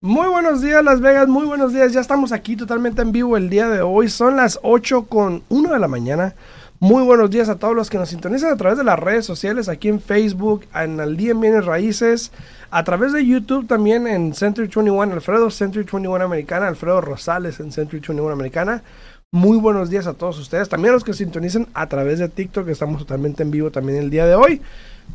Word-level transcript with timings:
Muy 0.00 0.28
buenos 0.28 0.60
días 0.60 0.84
Las 0.84 1.00
Vegas, 1.00 1.28
muy 1.28 1.46
buenos 1.46 1.72
días. 1.72 1.94
Ya 1.94 2.00
estamos 2.00 2.30
aquí 2.32 2.56
totalmente 2.56 3.00
en 3.00 3.10
vivo 3.10 3.38
el 3.38 3.48
día 3.48 3.70
de 3.70 3.80
hoy. 3.80 4.10
Son 4.10 4.36
las 4.36 4.60
8 4.62 5.06
con 5.06 5.42
1 5.48 5.72
de 5.72 5.78
la 5.78 5.88
mañana. 5.88 6.34
Muy 6.78 7.02
buenos 7.04 7.30
días 7.30 7.48
a 7.48 7.56
todos 7.56 7.74
los 7.74 7.88
que 7.88 7.96
nos 7.96 8.10
sintonizan 8.10 8.52
a 8.52 8.56
través 8.56 8.76
de 8.76 8.84
las 8.84 8.98
redes 8.98 9.24
sociales, 9.24 9.70
aquí 9.70 9.88
en 9.88 10.02
Facebook, 10.02 10.66
en 10.74 11.00
Al 11.00 11.16
Día 11.16 11.30
en 11.30 11.40
Bienes 11.40 11.64
Raíces, 11.64 12.30
a 12.70 12.84
través 12.84 13.14
de 13.14 13.24
YouTube 13.24 13.66
también 13.66 14.06
en 14.06 14.34
Century 14.34 14.66
21, 14.66 15.00
Alfredo 15.00 15.50
Century 15.50 15.86
21 15.90 16.22
Americana, 16.22 16.68
Alfredo 16.68 17.00
Rosales 17.00 17.58
en 17.60 17.72
Century 17.72 18.00
21 18.00 18.30
Americana. 18.30 18.82
Muy 19.34 19.58
buenos 19.58 19.90
días 19.90 20.06
a 20.06 20.12
todos 20.14 20.38
ustedes, 20.38 20.68
también 20.68 20.90
a 20.90 20.94
los 20.94 21.02
que 21.02 21.12
sintonicen 21.12 21.66
a 21.74 21.88
través 21.88 22.20
de 22.20 22.28
TikTok, 22.28 22.66
que 22.66 22.70
estamos 22.70 23.00
totalmente 23.00 23.42
en 23.42 23.50
vivo 23.50 23.72
también 23.72 23.98
el 23.98 24.08
día 24.08 24.26
de 24.26 24.36
hoy. 24.36 24.62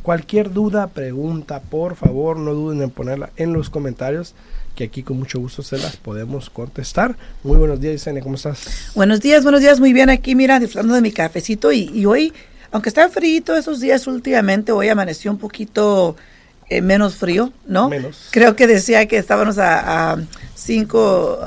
Cualquier 0.02 0.52
duda, 0.52 0.88
pregunta, 0.88 1.62
por 1.62 1.96
favor, 1.96 2.36
no 2.36 2.52
duden 2.52 2.82
en 2.82 2.90
ponerla 2.90 3.30
en 3.38 3.54
los 3.54 3.70
comentarios 3.70 4.34
que 4.76 4.84
aquí 4.84 5.02
con 5.02 5.18
mucho 5.18 5.40
gusto 5.40 5.62
se 5.62 5.78
las 5.78 5.96
podemos 5.96 6.50
contestar. 6.50 7.16
Muy 7.42 7.56
buenos 7.56 7.80
días, 7.80 7.94
Isenia, 7.94 8.22
¿cómo 8.22 8.34
estás? 8.34 8.90
Buenos 8.94 9.22
días, 9.22 9.42
buenos 9.42 9.62
días, 9.62 9.80
muy 9.80 9.94
bien 9.94 10.10
aquí, 10.10 10.34
mira, 10.34 10.60
disfrutando 10.60 10.96
de 10.96 11.00
mi 11.00 11.12
cafecito 11.12 11.72
y, 11.72 12.04
hoy, 12.04 12.34
aunque 12.72 12.90
está 12.90 13.08
frío 13.08 13.56
esos 13.56 13.80
días 13.80 14.06
últimamente, 14.06 14.70
hoy 14.70 14.90
amaneció 14.90 15.30
un 15.30 15.38
poquito 15.38 16.14
eh, 16.70 16.82
menos 16.82 17.16
frío, 17.16 17.52
¿no? 17.66 17.88
Menos. 17.88 18.28
Creo 18.30 18.54
que 18.54 18.68
decía 18.68 19.06
que 19.06 19.18
estábamos 19.18 19.58
a, 19.58 20.16
cinco 20.54 21.40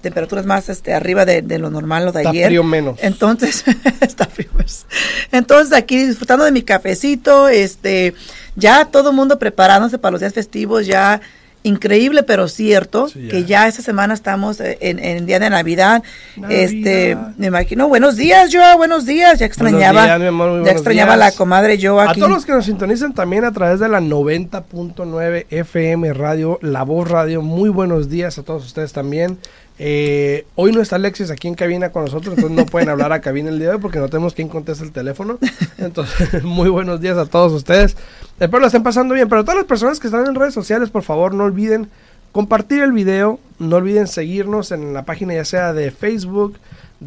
temperaturas 0.00 0.46
más 0.46 0.68
este, 0.68 0.94
arriba 0.94 1.24
de, 1.24 1.58
lo 1.58 1.70
normal, 1.70 2.06
lo 2.06 2.12
de 2.12 2.20
ayer. 2.20 2.34
Está 2.34 2.46
frío 2.48 2.64
menos. 2.64 2.98
Entonces, 3.00 3.64
está 4.00 4.26
frío 4.26 4.50
menos. 4.52 4.86
Entonces, 5.30 5.72
aquí 5.72 6.04
disfrutando 6.04 6.44
de 6.44 6.50
mi 6.50 6.62
cafecito, 6.62 7.48
este, 7.48 8.14
ya 8.56 8.86
todo 8.86 9.10
el 9.10 9.16
mundo 9.16 9.38
preparándose 9.38 9.98
para 9.98 10.10
los 10.10 10.20
días 10.20 10.34
festivos, 10.34 10.86
ya 10.86 11.20
increíble 11.64 12.22
pero 12.22 12.46
cierto 12.46 13.08
que 13.12 13.44
ya 13.44 13.66
esta 13.66 13.82
semana 13.82 14.14
estamos 14.14 14.60
en, 14.60 14.98
en 14.98 15.26
día 15.26 15.40
de 15.40 15.50
Navidad. 15.50 16.02
Este, 16.48 17.16
me 17.36 17.48
imagino, 17.48 17.88
buenos 17.88 18.16
días, 18.16 18.50
Joa, 18.52 18.76
buenos 18.76 19.06
días. 19.06 19.40
Ya 19.40 19.46
extrañaba, 19.46 20.06
ya 20.06 20.70
extrañaba 20.70 21.16
la 21.16 21.32
comadre 21.32 21.78
Joa 21.80 22.10
aquí. 22.10 22.20
A 22.20 22.24
todos 22.24 22.30
los 22.30 22.46
que 22.46 22.52
nos 22.52 22.66
sintonizan 22.66 23.14
también 23.14 23.44
a 23.44 23.52
través 23.52 23.80
de 23.80 23.88
la 23.88 24.00
90.9 24.00 25.46
FM 25.50 26.12
Radio, 26.12 26.58
La 26.62 26.82
Voz 26.84 27.10
Radio. 27.10 27.42
Muy 27.42 27.70
buenos 27.70 28.08
días 28.08 28.38
a 28.38 28.42
todos 28.42 28.64
ustedes 28.64 28.92
también. 28.92 29.38
Eh, 29.78 30.46
hoy 30.54 30.70
no 30.70 30.80
está 30.80 30.96
Alexis 30.96 31.30
aquí 31.30 31.48
en 31.48 31.54
cabina 31.54 31.90
con 31.90 32.04
nosotros, 32.04 32.34
entonces 32.36 32.56
no 32.56 32.64
pueden 32.66 32.88
hablar 32.88 33.12
a 33.12 33.20
cabina 33.20 33.50
el 33.50 33.58
día 33.58 33.68
de 33.68 33.74
hoy 33.74 33.80
porque 33.80 33.98
no 33.98 34.08
tenemos 34.08 34.34
quien 34.34 34.48
conteste 34.48 34.84
el 34.84 34.92
teléfono. 34.92 35.38
Entonces, 35.78 36.42
muy 36.44 36.68
buenos 36.68 37.00
días 37.00 37.18
a 37.18 37.26
todos 37.26 37.52
ustedes. 37.52 37.96
Espero 38.38 38.60
lo 38.60 38.66
estén 38.66 38.82
pasando 38.82 39.14
bien, 39.14 39.28
pero 39.28 39.42
todas 39.42 39.58
las 39.58 39.66
personas 39.66 39.98
que 39.98 40.06
están 40.06 40.26
en 40.26 40.34
redes 40.34 40.54
sociales, 40.54 40.90
por 40.90 41.02
favor, 41.02 41.34
no 41.34 41.44
olviden 41.44 41.88
compartir 42.32 42.82
el 42.82 42.92
video, 42.92 43.40
no 43.58 43.76
olviden 43.76 44.06
seguirnos 44.06 44.70
en 44.72 44.92
la 44.92 45.04
página 45.04 45.34
ya 45.34 45.44
sea 45.44 45.72
de 45.72 45.90
Facebook, 45.90 46.56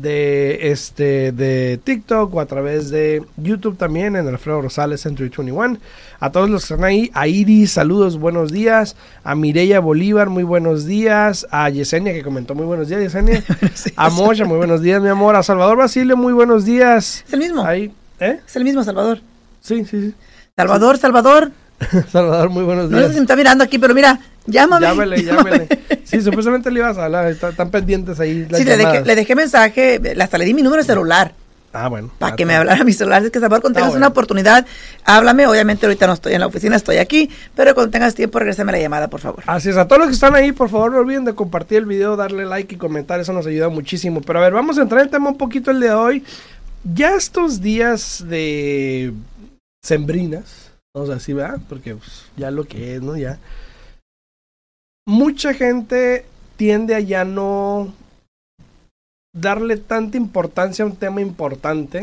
de 0.01 0.71
este 0.71 1.31
de 1.31 1.79
TikTok 1.83 2.33
o 2.33 2.39
a 2.39 2.45
través 2.45 2.89
de 2.89 3.23
YouTube 3.37 3.77
también 3.77 4.15
en 4.15 4.27
Alfredo 4.27 4.61
Rosales 4.61 5.01
Century 5.01 5.29
21. 5.29 5.77
A 6.19 6.31
todos 6.31 6.49
los 6.49 6.65
que 6.65 6.73
están 6.73 6.85
ahí, 6.85 7.11
a 7.13 7.27
Iris, 7.27 7.71
saludos, 7.71 8.17
buenos 8.17 8.51
días. 8.51 8.95
A 9.23 9.35
Mireya 9.35 9.79
Bolívar, 9.79 10.29
muy 10.29 10.43
buenos 10.43 10.85
días. 10.85 11.45
A 11.51 11.69
Yesenia, 11.69 12.13
que 12.13 12.23
comentó 12.23 12.55
muy 12.55 12.65
buenos 12.65 12.87
días, 12.87 13.01
Yesenia. 13.01 13.43
a 13.95 14.09
Mocha, 14.09 14.45
muy 14.45 14.57
buenos 14.57 14.81
días, 14.81 15.01
mi 15.01 15.09
amor. 15.09 15.35
A 15.35 15.43
Salvador 15.43 15.77
Basilio, 15.77 16.17
muy 16.17 16.33
buenos 16.33 16.65
días. 16.65 17.23
Es 17.27 17.33
el 17.33 17.39
mismo. 17.39 17.63
Ahí, 17.63 17.93
¿eh? 18.19 18.39
Es 18.47 18.55
el 18.55 18.63
mismo, 18.63 18.83
Salvador. 18.83 19.19
Sí, 19.61 19.85
sí, 19.85 20.01
sí. 20.01 20.13
Salvador, 20.55 20.97
Salvador. 20.97 21.51
Salvador, 22.11 22.49
muy 22.49 22.63
buenos 22.63 22.89
días. 22.89 23.01
No 23.01 23.07
sé 23.07 23.13
si 23.13 23.19
me 23.19 23.25
está 23.25 23.35
mirando 23.35 23.63
aquí, 23.63 23.77
pero 23.77 23.93
mira, 23.93 24.19
llámame. 24.47 24.85
Llámele, 24.85 25.23
llámele. 25.23 25.67
Sí, 26.03 26.21
supuestamente 26.21 26.71
le 26.71 26.79
ibas 26.79 26.97
a 26.97 27.05
hablar, 27.05 27.27
están, 27.27 27.69
pendientes 27.69 28.19
ahí. 28.19 28.47
sí, 28.53 28.63
le 28.63 28.77
dejé, 28.77 29.03
le 29.03 29.15
dejé, 29.15 29.35
mensaje, 29.35 30.01
hasta 30.19 30.37
le 30.37 30.45
di 30.45 30.53
mi 30.53 30.61
número 30.61 30.81
de 30.81 30.87
celular. 30.87 31.33
Ah, 31.73 31.89
bueno. 31.89 32.09
Para 32.17 32.35
que 32.35 32.45
me 32.45 32.55
hablara 32.55 32.83
mi 32.83 32.93
celular. 32.93 33.23
Es 33.23 33.29
que, 33.29 33.39
Salvador, 33.39 33.61
cuando 33.61 33.79
tengas 33.79 33.93
una 33.93 34.07
oportunidad, 34.07 34.65
háblame. 35.03 35.45
Obviamente, 35.45 35.85
ahorita 35.85 36.07
no 36.07 36.13
estoy 36.13 36.33
en 36.33 36.39
la 36.39 36.47
oficina, 36.47 36.75
estoy 36.75 36.97
aquí. 36.97 37.29
Pero 37.55 37.75
cuando 37.75 37.91
tengas 37.91 38.15
tiempo, 38.15 38.39
regresame 38.39 38.71
la 38.71 38.79
llamada, 38.79 39.09
por 39.09 39.19
favor. 39.19 39.43
Así 39.45 39.69
es. 39.69 39.77
A 39.77 39.85
todos 39.85 39.99
los 39.99 40.07
que 40.07 40.13
están 40.15 40.33
ahí, 40.33 40.53
por 40.53 40.69
favor, 40.69 40.93
no 40.93 40.99
olviden 40.99 41.25
de 41.25 41.35
compartir 41.35 41.79
el 41.79 41.85
video, 41.85 42.15
darle 42.15 42.45
like 42.45 42.73
y 42.73 42.77
comentar. 42.77 43.19
Eso 43.19 43.33
nos 43.33 43.45
ayuda 43.45 43.69
muchísimo. 43.69 44.21
Pero 44.21 44.39
a 44.39 44.43
ver, 44.43 44.53
vamos 44.53 44.79
a 44.79 44.81
entrar 44.81 45.01
en 45.01 45.07
el 45.07 45.11
tema 45.11 45.29
un 45.29 45.37
poquito 45.37 45.69
el 45.69 45.79
de 45.81 45.91
hoy. 45.91 46.23
Ya 46.83 47.15
estos 47.15 47.61
días 47.61 48.23
de 48.27 49.13
sembrinas 49.83 50.67
Vamos 50.97 51.11
a 51.11 51.13
decir, 51.13 51.35
¿verdad? 51.35 51.59
Porque 51.69 51.93
pues, 51.93 52.23
ya 52.37 52.49
lo 52.49 52.63
que 52.63 52.95
es, 52.95 53.03
¿no? 53.03 53.15
Ya. 53.15 53.37
Mucha 55.07 55.53
gente 55.53 56.25
tiende 56.57 56.93
a 56.93 56.99
ya 56.99 57.23
no 57.23 57.93
darle 59.33 59.77
tanta 59.77 60.17
importancia 60.17 60.83
a 60.83 60.87
un 60.87 60.97
tema 60.97 61.21
importante 61.21 62.01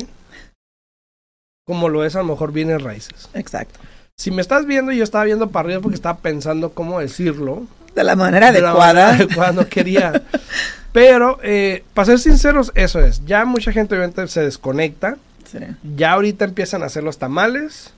como 1.66 1.90
lo 1.90 2.04
es 2.04 2.16
a 2.16 2.20
lo 2.20 2.24
mejor 2.24 2.52
bienes 2.52 2.82
raíces. 2.82 3.28
Exacto. 3.34 3.78
Si 4.16 4.30
me 4.30 4.40
estás 4.40 4.64
viendo, 4.64 4.90
yo 4.90 5.04
estaba 5.04 5.24
viendo 5.24 5.50
para 5.50 5.66
arriba 5.66 5.82
porque 5.82 5.96
estaba 5.96 6.18
pensando 6.18 6.70
cómo 6.72 7.00
decirlo. 7.00 7.66
De 7.94 8.04
la 8.04 8.16
manera 8.16 8.52
de 8.52 8.58
adecuada. 8.60 9.12
La 9.12 9.26
manera 9.26 9.52
no 9.52 9.68
quería. 9.68 10.22
Pero, 10.92 11.38
eh, 11.42 11.84
para 11.92 12.06
ser 12.06 12.18
sinceros, 12.20 12.72
eso 12.74 13.00
es. 13.00 13.24
Ya 13.26 13.44
mucha 13.44 13.70
gente 13.70 13.94
obviamente 13.94 14.26
se 14.28 14.42
desconecta. 14.42 15.16
Sí. 15.50 15.58
Ya 15.96 16.12
ahorita 16.12 16.46
empiezan 16.46 16.82
a 16.82 16.86
hacer 16.86 17.02
los 17.02 17.18
tamales. 17.18 17.92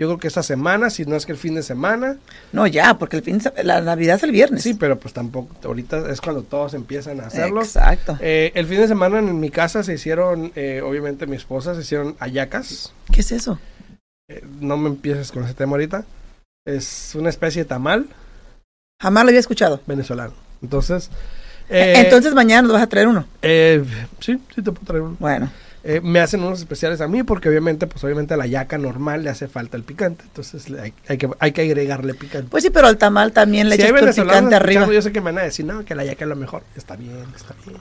Yo 0.00 0.06
creo 0.06 0.18
que 0.18 0.28
esta 0.28 0.42
semana, 0.42 0.88
si 0.88 1.04
no 1.04 1.14
es 1.14 1.26
que 1.26 1.32
el 1.32 1.36
fin 1.36 1.54
de 1.54 1.62
semana. 1.62 2.16
No, 2.54 2.66
ya, 2.66 2.96
porque 2.96 3.18
el 3.18 3.22
fin 3.22 3.36
de, 3.36 3.64
la 3.64 3.82
Navidad 3.82 4.16
es 4.16 4.22
el 4.22 4.32
viernes. 4.32 4.62
Sí, 4.62 4.72
pero 4.72 4.98
pues 4.98 5.12
tampoco, 5.12 5.54
ahorita 5.62 6.10
es 6.10 6.22
cuando 6.22 6.42
todos 6.42 6.72
empiezan 6.72 7.20
a 7.20 7.26
hacerlo. 7.26 7.60
Exacto. 7.60 8.16
Eh, 8.18 8.50
el 8.54 8.66
fin 8.66 8.78
de 8.78 8.88
semana 8.88 9.18
en 9.18 9.38
mi 9.38 9.50
casa 9.50 9.82
se 9.82 9.92
hicieron, 9.92 10.52
eh, 10.56 10.80
obviamente 10.82 11.26
mi 11.26 11.36
esposa, 11.36 11.74
se 11.74 11.82
hicieron 11.82 12.16
ayacas. 12.18 12.94
¿Qué 13.12 13.20
es 13.20 13.30
eso? 13.30 13.58
Eh, 14.30 14.42
no 14.58 14.78
me 14.78 14.88
empieces 14.88 15.30
con 15.32 15.44
ese 15.44 15.52
tema 15.52 15.72
ahorita. 15.72 16.06
Es 16.64 17.14
una 17.14 17.28
especie 17.28 17.64
de 17.64 17.68
tamal. 17.68 18.06
Jamás 19.02 19.24
lo 19.24 19.28
había 19.28 19.40
escuchado. 19.40 19.82
Venezolano. 19.86 20.32
Entonces... 20.62 21.10
Entonces 21.68 22.32
mañana 22.32 22.62
nos 22.62 22.72
vas 22.72 22.82
a 22.82 22.88
traer 22.88 23.06
uno. 23.06 23.26
sí, 23.42 24.40
sí 24.54 24.62
te 24.62 24.72
puedo 24.72 24.86
traer 24.86 25.02
uno. 25.02 25.16
Bueno. 25.20 25.50
Eh, 25.82 26.00
me 26.02 26.20
hacen 26.20 26.42
unos 26.42 26.58
especiales 26.58 27.00
a 27.00 27.08
mí 27.08 27.22
porque 27.22 27.48
obviamente, 27.48 27.86
pues 27.86 28.04
obviamente 28.04 28.34
a 28.34 28.36
la 28.36 28.46
yaca 28.46 28.76
normal 28.76 29.24
le 29.24 29.30
hace 29.30 29.48
falta 29.48 29.78
el 29.78 29.82
picante, 29.82 30.24
entonces 30.24 30.70
hay, 30.78 30.92
hay, 31.08 31.16
que, 31.16 31.30
hay 31.38 31.52
que 31.52 31.62
agregarle 31.62 32.12
picante. 32.12 32.48
Pues 32.50 32.64
sí, 32.64 32.70
pero 32.70 32.86
al 32.86 32.98
tamal 32.98 33.32
también 33.32 33.68
le 33.68 33.76
echas 33.76 33.88
el 33.88 34.24
picante 34.24 34.54
arriba. 34.54 34.86
Yo 34.92 35.00
sé 35.00 35.10
que 35.10 35.20
me 35.20 35.32
van 35.32 35.38
a 35.38 35.42
decir, 35.44 35.64
no, 35.64 35.84
que 35.84 35.94
la 35.94 36.04
yaca 36.04 36.24
es 36.24 36.28
lo 36.28 36.36
mejor. 36.36 36.62
Está 36.76 36.96
bien, 36.96 37.24
está 37.34 37.54
bien. 37.66 37.80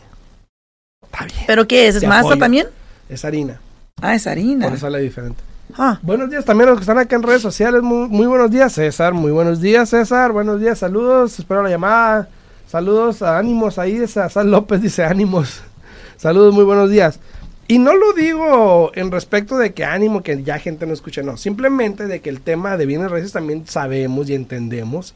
Está 1.03 1.25
bien. 1.25 1.43
¿Pero 1.45 1.67
qué 1.67 1.87
es? 1.87 1.95
¿Es 1.95 2.07
masa 2.07 2.37
también? 2.37 2.67
Es 3.09 3.25
harina. 3.25 3.59
Ah, 4.01 4.15
es 4.15 4.27
harina. 4.27 4.67
Por 4.67 4.75
eso 4.75 4.85
sale 4.85 4.99
diferente. 5.01 5.41
Ah. 5.77 5.99
Buenos 6.01 6.29
días 6.29 6.45
también 6.45 6.69
a 6.69 6.71
los 6.71 6.79
que 6.79 6.83
están 6.83 6.97
acá 6.97 7.15
en 7.15 7.23
redes 7.23 7.41
sociales. 7.41 7.81
Muy, 7.81 8.07
muy 8.07 8.27
buenos 8.27 8.49
días, 8.49 8.73
César. 8.73 9.13
Muy 9.13 9.31
buenos 9.31 9.61
días, 9.61 9.89
César. 9.89 10.31
Buenos 10.31 10.59
días, 10.59 10.79
saludos. 10.79 11.37
Espero 11.37 11.61
la 11.63 11.69
llamada. 11.69 12.29
Saludos, 12.67 13.21
a 13.21 13.37
ánimos 13.37 13.77
ahí. 13.77 14.07
Sal 14.07 14.49
López 14.49 14.81
dice 14.81 15.03
ánimos. 15.03 15.61
Saludos, 16.17 16.53
muy 16.53 16.63
buenos 16.63 16.89
días. 16.89 17.19
Y 17.71 17.77
no 17.77 17.95
lo 17.95 18.13
digo 18.13 18.91
en 18.95 19.11
respecto 19.11 19.55
de 19.59 19.73
que 19.73 19.85
ánimo 19.85 20.23
que 20.23 20.41
ya 20.41 20.57
gente 20.57 20.87
no 20.87 20.93
escuche, 20.93 21.21
no, 21.21 21.37
simplemente 21.37 22.07
de 22.07 22.19
que 22.19 22.31
el 22.31 22.41
tema 22.41 22.77
de 22.77 22.87
bienes 22.87 23.11
raíces 23.11 23.31
también 23.31 23.67
sabemos 23.67 24.27
y 24.27 24.33
entendemos 24.33 25.13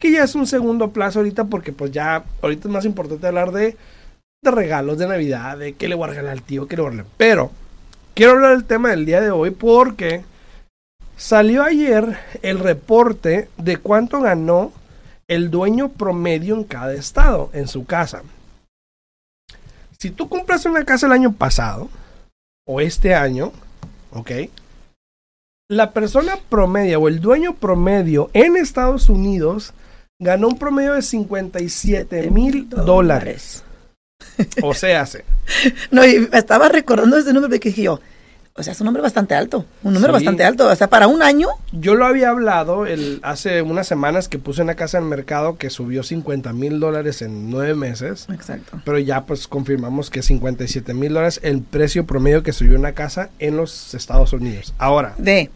que 0.00 0.10
ya 0.10 0.24
es 0.24 0.34
un 0.34 0.48
segundo 0.48 0.90
plazo 0.90 1.20
ahorita 1.20 1.44
porque 1.44 1.70
pues 1.70 1.92
ya 1.92 2.24
ahorita 2.42 2.66
es 2.66 2.74
más 2.74 2.84
importante 2.86 3.28
hablar 3.28 3.52
de, 3.52 3.76
de 4.42 4.50
regalos 4.50 4.98
de 4.98 5.06
Navidad, 5.06 5.56
de 5.58 5.74
qué 5.74 5.86
le 5.86 5.94
voy 5.94 6.06
a 6.06 6.10
regalar 6.10 6.32
al 6.32 6.42
tío, 6.42 6.66
qué 6.66 6.74
le 6.74 6.82
voy 6.82 6.88
a 6.88 6.90
regalar. 6.90 7.12
Pero 7.18 7.52
quiero 8.14 8.32
hablar 8.32 8.56
del 8.56 8.64
tema 8.64 8.90
del 8.90 9.06
día 9.06 9.20
de 9.20 9.30
hoy 9.30 9.52
porque 9.52 10.24
salió 11.16 11.62
ayer 11.62 12.18
el 12.42 12.58
reporte 12.58 13.48
de 13.58 13.76
cuánto 13.76 14.20
ganó 14.20 14.72
el 15.28 15.52
dueño 15.52 15.90
promedio 15.90 16.56
en 16.56 16.64
cada 16.64 16.94
estado 16.94 17.50
en 17.52 17.68
su 17.68 17.84
casa. 17.86 18.24
Si 20.02 20.10
tú 20.10 20.28
compras 20.28 20.66
una 20.66 20.84
casa 20.84 21.06
el 21.06 21.12
año 21.12 21.32
pasado 21.32 21.88
o 22.66 22.80
este 22.80 23.14
año, 23.14 23.52
¿ok? 24.10 24.32
La 25.70 25.92
persona 25.92 26.40
promedio 26.48 27.02
o 27.02 27.06
el 27.06 27.20
dueño 27.20 27.54
promedio 27.54 28.28
en 28.32 28.56
Estados 28.56 29.08
Unidos 29.08 29.74
ganó 30.18 30.48
un 30.48 30.58
promedio 30.58 30.94
de 30.94 31.02
57 31.02 32.32
mil 32.32 32.68
dólares. 32.68 33.62
O 34.64 34.74
sea, 34.74 35.02
hace. 35.02 35.24
No, 35.92 36.04
y 36.04 36.28
estaba 36.32 36.68
recordando 36.68 37.16
ese 37.16 37.32
número 37.32 37.60
que 37.60 37.68
dije 37.68 37.82
yo, 37.82 38.00
o 38.54 38.62
sea, 38.62 38.74
es 38.74 38.80
un 38.80 38.84
número 38.84 39.02
bastante 39.02 39.34
alto, 39.34 39.64
un 39.82 39.94
número 39.94 40.12
bastante 40.12 40.44
alto, 40.44 40.68
o 40.68 40.76
sea, 40.76 40.88
para 40.90 41.06
un 41.06 41.22
año. 41.22 41.48
Yo 41.72 41.94
lo 41.94 42.04
había 42.04 42.28
hablado 42.28 42.84
el, 42.84 43.18
hace 43.22 43.62
unas 43.62 43.86
semanas 43.86 44.28
que 44.28 44.38
puse 44.38 44.60
una 44.60 44.74
casa 44.74 44.98
en 44.98 45.04
el 45.04 45.10
mercado 45.10 45.56
que 45.56 45.70
subió 45.70 46.02
50 46.02 46.52
mil 46.52 46.78
dólares 46.78 47.22
en 47.22 47.50
nueve 47.50 47.74
meses. 47.74 48.26
Exacto. 48.30 48.82
Pero 48.84 48.98
ya 48.98 49.24
pues 49.24 49.48
confirmamos 49.48 50.10
que 50.10 50.22
57 50.22 50.92
mil 50.92 51.14
dólares 51.14 51.40
el 51.42 51.62
precio 51.62 52.04
promedio 52.04 52.42
que 52.42 52.52
subió 52.52 52.78
una 52.78 52.92
casa 52.92 53.30
en 53.38 53.56
los 53.56 53.94
Estados 53.94 54.34
Unidos. 54.34 54.74
Ahora. 54.76 55.14
De, 55.16 55.50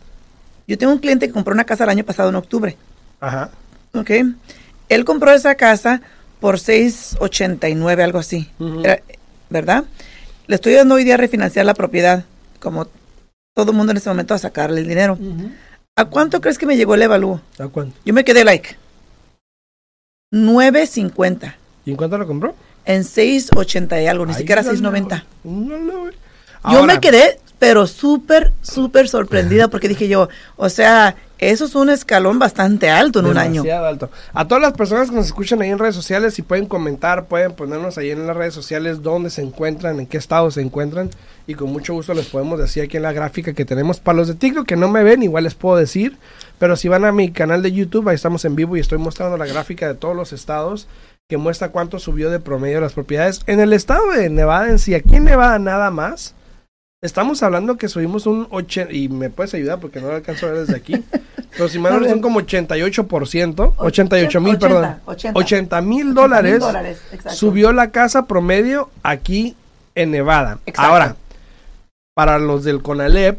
yo 0.67 0.79
tengo 0.79 0.95
un 0.95 0.99
cliente 0.99 1.27
que 1.27 1.35
compró 1.35 1.53
una 1.53 1.65
casa 1.65 1.85
el 1.85 1.91
año 1.91 2.05
pasado 2.05 2.31
en 2.31 2.37
octubre. 2.37 2.79
Ajá. 3.21 3.51
Ok. 3.93 4.11
Él 4.89 5.05
compró 5.05 5.33
esa 5.33 5.55
casa 5.57 6.01
por 6.41 6.57
6.89, 6.57 8.03
algo 8.03 8.21
así. 8.21 8.51
¿Verdad? 9.51 9.85
Le 10.47 10.55
estoy 10.55 10.73
dando 10.73 10.95
hoy 10.95 11.05
día 11.05 11.15
a 11.15 11.19
refinanciar 11.19 11.67
la 11.67 11.75
propiedad 11.75 12.25
como 12.59 12.89
todo 13.55 13.71
el 13.71 13.77
mundo 13.77 13.93
en 13.93 13.97
este 13.97 14.11
momento, 14.11 14.35
a 14.35 14.39
sacarle 14.39 14.81
el 14.81 14.89
dinero. 14.89 15.19
¿A 15.97 16.05
cuánto 16.05 16.41
crees 16.41 16.59
que 16.59 16.67
me 16.67 16.77
llegó 16.77 16.95
el 16.95 17.03
evalúo? 17.03 17.41
¿A 17.59 17.69
cuánto? 17.69 17.97
Yo 18.05 18.13
me 18.13 18.25
quedé 18.25 18.45
like. 18.45 18.77
9.50. 20.33 21.55
¿Y 21.85 21.91
en 21.91 21.97
cuánto 21.97 22.19
lo 22.19 22.27
compró? 22.27 22.55
En 22.85 23.03
6.80 23.03 24.03
y 24.03 24.07
algo, 24.07 24.27
ni 24.27 24.35
siquiera 24.35 24.63
6.90. 24.63 25.25
Yo 26.71 26.85
me 26.85 27.01
quedé, 27.01 27.41
pero 27.59 27.87
súper, 27.87 28.53
súper 28.61 29.09
sorprendida 29.09 29.69
porque 29.69 29.89
dije 29.89 30.09
yo, 30.09 30.29
o 30.57 30.69
sea, 30.69 31.17
eso 31.39 31.67
es 31.67 31.75
un 31.75 31.91
escalón 31.91 32.39
bastante 32.39 32.89
alto 32.89 33.21
en 33.21 33.27
un 33.27 33.39
año. 33.39 33.63
alto. 33.85 34.11
A 34.33 34.49
todas 34.49 34.63
las 34.63 34.73
personas 34.73 35.11
que 35.11 35.17
nos 35.17 35.27
escuchan 35.27 35.61
ahí 35.61 35.71
en 35.71 35.79
redes 35.79 35.95
sociales, 35.95 36.35
si 36.35 36.43
pueden 36.43 36.67
comentar, 36.67 37.27
pueden 37.27 37.53
ponernos 37.53 37.99
ahí 37.99 38.11
en 38.11 38.27
las 38.27 38.37
redes 38.37 38.55
sociales 38.55 39.03
dónde 39.03 39.31
se 39.31 39.43
encuentran, 39.43 40.01
en 40.01 40.07
qué 40.07 40.17
estado 40.17 40.51
se 40.51 40.63
encuentran. 40.63 41.11
Y 41.47 41.55
con 41.55 41.71
mucho 41.71 41.95
gusto 41.95 42.15
les 42.15 42.27
podemos 42.27 42.59
decir 42.59 42.83
aquí 42.83 42.97
en 42.97 43.03
la 43.03 43.13
gráfica 43.13 43.53
que 43.53 43.65
tenemos. 43.65 44.01
Para 44.01 44.17
los 44.17 44.29
de 44.29 44.35
TikTok 44.35 44.67
que 44.67 44.77
no 44.77 44.89
me 44.89 45.03
ven, 45.03 45.23
igual 45.23 45.45
les 45.45 45.55
puedo 45.55 45.77
decir. 45.77 46.17
Pero 46.59 46.77
si 46.77 46.89
van 46.89 47.05
a 47.05 47.13
mi 47.13 47.31
canal 47.31 47.63
de 47.63 47.73
YouTube, 47.73 48.09
ahí 48.09 48.15
estamos 48.15 48.45
en 48.45 48.57
vivo 48.57 48.77
y 48.77 48.81
estoy 48.81 48.99
mostrando 48.99 49.37
la 49.37 49.47
gráfica 49.47 49.87
de 49.87 49.95
todos 49.95 50.17
los 50.17 50.33
estados 50.33 50.89
que 51.29 51.39
muestra 51.39 51.71
cuánto 51.71 51.99
subió 51.99 52.31
de 52.31 52.39
promedio 52.39 52.81
las 52.81 52.93
propiedades. 52.93 53.41
En 53.47 53.59
el 53.59 53.73
estado 53.73 54.13
de 54.13 54.31
Nevada 54.31 54.71
en 54.71 54.79
sí, 54.79 54.95
aquí 54.95 55.17
en 55.17 55.25
Nevada 55.25 55.59
nada 55.59 55.91
más, 55.91 56.36
Estamos 57.07 57.41
hablando 57.45 57.77
que 57.77 57.89
subimos 57.89 58.27
un 58.27 58.49
80, 58.51 58.93
y 58.93 59.09
me 59.09 59.31
puedes 59.31 59.55
ayudar 59.55 59.79
porque 59.79 60.01
no 60.01 60.09
lo 60.09 60.17
alcanzo 60.17 60.47
a 60.47 60.51
ver 60.51 60.67
desde 60.67 60.77
aquí, 60.77 61.05
pero 61.53 61.69
si 61.69 61.79
mal 61.79 62.05
son 62.09 62.21
como 62.21 62.41
88%, 62.41 63.75
88 63.77 64.41
mil, 64.41 64.59
perdón, 64.59 64.97
80 65.07 65.81
mil 65.83 66.15
dólares, 66.15 66.65
subió 67.31 67.71
la 67.71 67.93
casa 67.93 68.27
promedio 68.27 68.91
aquí 69.05 69.55
en 69.95 70.11
Nevada. 70.11 70.59
Ahora, 70.77 71.15
para 72.13 72.41
los 72.41 72.65
del 72.65 72.83
Conalep, 72.83 73.39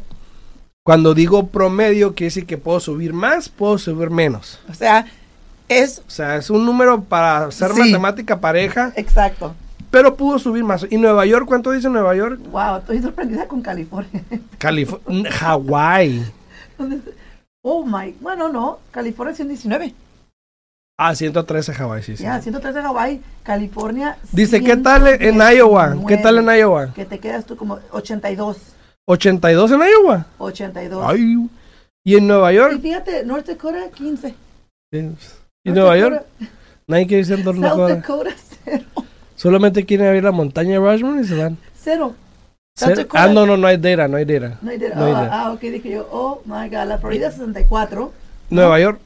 cuando 0.83 1.13
digo 1.13 1.47
promedio, 1.47 2.15
quiere 2.15 2.27
decir 2.27 2.45
que 2.45 2.57
puedo 2.57 2.79
subir 2.79 3.11
más, 3.11 3.49
puedo 3.49 3.77
subir 3.77 4.09
menos. 4.11 4.61
O 4.69 4.73
sea, 4.73 5.07
es... 5.67 6.01
O 6.07 6.09
sea, 6.09 6.37
es 6.37 6.49
un 6.49 6.65
número 6.65 7.03
para 7.03 7.47
hacer 7.47 7.73
matemática 7.73 8.39
pareja. 8.39 8.93
Exacto 8.95 9.53
pero 9.91 10.15
pudo 10.15 10.39
subir 10.39 10.63
más. 10.63 10.85
¿Y 10.89 10.97
Nueva 10.97 11.25
York? 11.25 11.45
¿Cuánto 11.47 11.71
dice 11.71 11.89
Nueva 11.89 12.15
York? 12.15 12.39
Wow, 12.51 12.77
estoy 12.77 13.01
sorprendida 13.01 13.47
con 13.47 13.61
California. 13.61 14.23
California, 14.57 15.31
Hawái. 15.31 16.25
oh 17.61 17.85
my, 17.85 18.15
bueno, 18.19 18.49
no, 18.49 18.79
California 18.91 19.35
119. 19.35 19.93
Ah, 20.99 21.13
113 21.13 21.73
Hawái, 21.73 22.01
sí, 22.01 22.17
sí. 22.17 22.23
Ya, 22.23 22.41
113 22.41 22.81
Hawái, 22.81 23.21
California. 23.43 24.17
Dice, 24.31 24.63
¿qué 24.63 24.77
tal 24.77 25.07
en 25.07 25.37
Iowa? 25.37 25.95
¿Qué 26.07 26.17
tal 26.17 26.39
en 26.39 26.59
Iowa? 26.59 26.91
Que 26.93 27.05
te 27.05 27.19
quedas 27.19 27.45
tú 27.45 27.55
como 27.55 27.79
82. 27.91 28.57
¿82 29.07 29.75
en 29.75 29.81
Iowa? 29.81 30.25
82. 30.39 31.05
Ay, 31.07 31.47
¿y 32.03 32.15
en 32.15 32.27
Nueva 32.27 32.51
York? 32.51 32.73
Y 32.77 32.81
fíjate, 32.81 33.23
North 33.25 33.45
Dakota, 33.45 33.91
15. 33.93 34.33
¿Y 35.63 35.71
Nueva 35.71 35.97
York? 35.97 36.25
Nadie 36.87 37.05
quiere 37.05 37.23
decir 37.25 37.45
North 37.45 37.59
Dakota. 37.59 37.93
South 37.93 38.01
Dakota, 38.01 38.35
cero. 38.65 39.06
Solamente 39.37 39.85
quieren 39.85 40.11
ver 40.11 40.23
la 40.23 40.31
montaña 40.31 40.71
de 40.71 40.79
Rushmore 40.79 41.21
y 41.21 41.23
se 41.23 41.35
van. 41.35 41.57
Cero. 41.79 42.15
Ah, 43.13 43.27
no, 43.27 43.45
no, 43.45 43.55
no 43.55 43.67
hay 43.67 43.77
data, 43.77 44.07
no 44.07 44.17
hay 44.17 44.25
data. 44.25 44.57
No 44.61 44.71
hay 44.71 44.77
data. 44.77 45.29
Ah, 45.31 45.45
ah, 45.45 45.51
ok, 45.53 45.61
dije 45.61 45.89
yo, 45.89 46.07
oh 46.11 46.41
my 46.45 46.69
god, 46.69 46.87
la 46.87 46.97
Florida 46.97 47.31
64. 47.31 48.11
Nueva 48.49 48.79
York, 48.79 48.99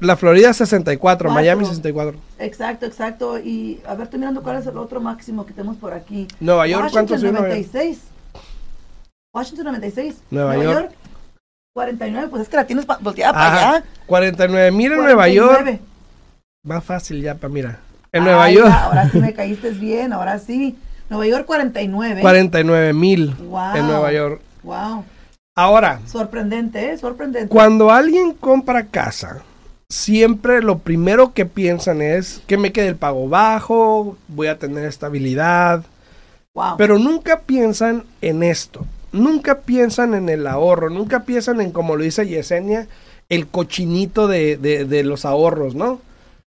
la 0.00 0.16
Florida 0.16 0.52
64, 0.52 1.30
Miami 1.30 1.64
64. 1.64 2.18
Exacto, 2.38 2.86
exacto. 2.86 3.38
Y 3.38 3.80
a 3.86 3.94
ver, 3.94 4.04
estoy 4.04 4.20
mirando 4.20 4.42
cuál 4.42 4.58
es 4.58 4.66
el 4.66 4.78
otro 4.78 5.00
máximo 5.00 5.44
que 5.44 5.52
tenemos 5.52 5.76
por 5.76 5.92
aquí. 5.92 6.28
Nueva 6.38 6.66
York, 6.66 6.90
¿cuánto 6.92 7.16
subió? 7.18 7.32
96. 7.32 8.00
Washington 9.34 9.66
96. 9.66 10.16
Nueva, 10.30 10.56
York. 10.56 10.92
49, 11.74 12.28
pues 12.30 12.42
es 12.42 12.48
que 12.48 12.56
la 12.56 12.66
tienes 12.66 12.86
volteada 13.00 13.32
para 13.32 13.70
allá. 13.70 13.84
49 14.06 14.70
mil 14.72 14.92
en 14.92 14.98
Nueva 14.98 15.28
York. 15.28 15.80
Más 16.64 16.84
fácil 16.84 17.22
ya 17.22 17.34
para 17.34 17.52
mira. 17.52 17.80
En 18.18 18.24
Nueva 18.24 18.50
York. 18.50 18.72
Ahora 18.72 19.10
sí 19.10 19.18
me 19.18 19.32
caíste 19.34 19.70
bien, 19.70 20.12
ahora 20.12 20.38
sí. 20.38 20.76
Nueva 21.08 21.26
York 21.26 21.46
49. 21.46 22.20
49 22.20 22.92
mil 22.92 23.34
en 23.74 23.86
Nueva 23.86 24.12
York. 24.12 24.40
Wow. 24.62 25.04
Ahora. 25.54 26.00
Sorprendente, 26.06 26.92
¿eh? 26.92 26.98
Sorprendente. 26.98 27.48
Cuando 27.48 27.90
alguien 27.90 28.32
compra 28.32 28.86
casa, 28.86 29.42
siempre 29.88 30.62
lo 30.62 30.78
primero 30.78 31.32
que 31.32 31.46
piensan 31.46 32.02
es 32.02 32.42
que 32.46 32.58
me 32.58 32.72
quede 32.72 32.88
el 32.88 32.96
pago 32.96 33.28
bajo, 33.28 34.16
voy 34.28 34.48
a 34.48 34.58
tener 34.58 34.84
estabilidad. 34.84 35.84
Wow. 36.54 36.76
Pero 36.76 36.98
nunca 36.98 37.40
piensan 37.40 38.04
en 38.20 38.42
esto. 38.42 38.84
Nunca 39.12 39.60
piensan 39.60 40.14
en 40.14 40.28
el 40.28 40.46
ahorro. 40.46 40.90
Nunca 40.90 41.24
piensan 41.24 41.60
en, 41.60 41.72
como 41.72 41.96
lo 41.96 42.04
dice 42.04 42.26
Yesenia, 42.26 42.86
el 43.28 43.46
cochinito 43.46 44.28
de, 44.28 44.56
de, 44.56 44.84
de 44.84 45.04
los 45.04 45.24
ahorros, 45.24 45.74
¿no? 45.74 46.00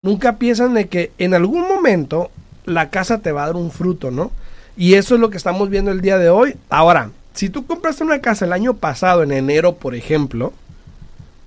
Nunca 0.04 0.38
piensan 0.38 0.74
de 0.74 0.88
que 0.88 1.12
en 1.18 1.34
algún 1.34 1.68
momento 1.68 2.32
la 2.66 2.90
casa 2.90 3.20
te 3.20 3.32
va 3.32 3.44
a 3.44 3.48
dar 3.48 3.56
un 3.56 3.72
fruto, 3.72 4.10
¿no? 4.12 4.32
Y 4.76 4.96
eso 4.96 5.16
es 5.16 5.22
lo 5.22 5.30
que 5.30 5.38
estamos 5.38 5.70
viendo 5.70 5.92
el 5.92 6.02
día 6.02 6.18
de 6.18 6.30
hoy. 6.30 6.56
Ahora, 6.70 7.12
si 7.34 7.50
tú 7.50 7.66
compraste 7.66 8.04
una 8.04 8.20
casa 8.20 8.46
el 8.46 8.54
año 8.54 8.74
pasado, 8.76 9.22
en 9.22 9.32
enero, 9.32 9.76
por 9.76 9.94
ejemplo, 9.94 10.54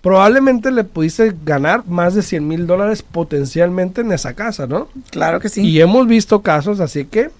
probablemente 0.02 0.70
le 0.70 0.84
pudiste 0.84 1.34
ganar 1.44 1.84
más 1.86 2.14
de 2.14 2.22
100 2.22 2.46
mil 2.46 2.66
dólares 2.66 3.02
potencialmente 3.02 4.02
en 4.02 4.12
esa 4.12 4.34
casa, 4.34 4.66
¿no? 4.66 4.88
Claro 5.10 5.40
que 5.40 5.48
sí. 5.48 5.62
Y 5.62 5.80
hemos 5.80 6.06
visto 6.06 6.42
casos, 6.42 6.80
así 6.80 7.06
que 7.06 7.30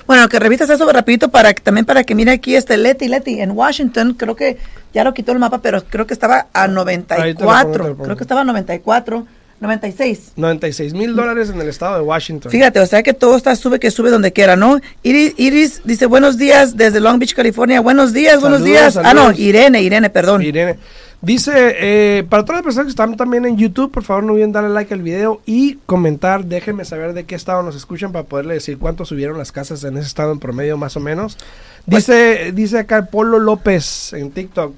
bueno, 0.07 0.29
que 0.29 0.41
revisas 0.41 0.69
eso 0.69 0.93
rapidito 0.93 1.29
para 1.29 1.55
que 1.55 1.63
también 1.63 1.87
para 1.87 2.03
que 2.03 2.17
mire 2.17 2.33
aquí 2.33 2.57
este 2.57 2.77
Leti 2.77 3.07
Leti 3.07 3.41
en 3.41 3.53
Washington, 3.53 4.15
creo 4.15 4.35
que 4.35 4.59
ya 4.93 5.05
lo 5.05 5.15
quitó 5.15 5.31
el 5.31 5.39
mapa, 5.39 5.63
pero 5.63 5.85
creo 5.85 6.05
que 6.05 6.15
estaba 6.15 6.49
a 6.53 6.67
94, 6.67 7.97
creo 7.97 8.17
que 8.17 8.25
estaba 8.25 8.41
a 8.41 8.45
94 8.45 9.25
96. 9.61 10.33
96 10.37 10.95
mil 10.95 11.15
dólares 11.15 11.51
en 11.51 11.61
el 11.61 11.69
estado 11.69 11.97
de 11.97 12.03
Washington. 12.03 12.51
Fíjate, 12.51 12.81
o 12.81 12.87
sea 12.87 13.03
que 13.03 13.13
todo 13.13 13.37
está 13.37 13.55
sube 13.55 13.79
que 13.79 13.91
sube 13.91 14.11
donde 14.11 14.33
quiera, 14.33 14.57
¿no? 14.57 14.81
Iris, 15.03 15.83
dice 15.85 16.07
buenos 16.07 16.39
días 16.39 16.77
desde 16.77 16.99
Long 16.99 17.19
Beach, 17.19 17.35
California. 17.35 17.81
Buenos 17.81 18.15
días, 18.15 18.41
buenos 18.41 18.65
días. 18.65 18.97
Ah, 18.97 19.13
no, 19.13 19.33
Irene, 19.33 19.83
Irene, 19.83 20.09
perdón. 20.09 20.43
Irene. 20.43 20.79
Dice, 21.23 21.53
eh, 21.79 22.25
para 22.31 22.47
todas 22.47 22.61
las 22.61 22.65
personas 22.65 22.87
que 22.87 22.91
están 22.91 23.15
también 23.15 23.45
en 23.45 23.59
YouTube, 23.59 23.93
por 23.93 24.03
favor 24.03 24.25
no 24.25 24.33
olviden 24.33 24.53
darle 24.53 24.71
like 24.71 24.95
al 24.95 25.03
video 25.03 25.43
y 25.45 25.75
comentar, 25.85 26.47
déjenme 26.47 26.87
saber 26.87 27.13
de 27.13 27.25
qué 27.25 27.35
estado 27.35 27.63
nos 27.63 27.77
escuchan 27.77 28.11
para 28.11 28.25
poderle 28.25 28.55
decir 28.55 28.79
cuánto 28.79 29.05
subieron 29.05 29.37
las 29.37 29.53
casas 29.53 29.85
en 29.85 29.99
ese 29.99 30.07
estado 30.07 30.33
en 30.33 30.39
promedio 30.39 30.79
más 30.79 30.97
o 30.97 31.01
menos. 31.01 31.37
Pues 31.85 32.07
dice, 32.07 32.53
dice 32.53 32.79
acá 32.79 33.05
Polo 33.05 33.39
López 33.39 34.15
en 34.15 34.31
TikTok. 34.31 34.73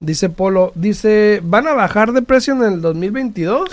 Dice 0.00 0.28
Polo, 0.28 0.72
dice, 0.74 1.40
¿van 1.42 1.66
a 1.66 1.74
bajar 1.74 2.12
de 2.12 2.22
precio 2.22 2.54
en 2.54 2.62
el 2.62 2.80
2022? 2.80 3.68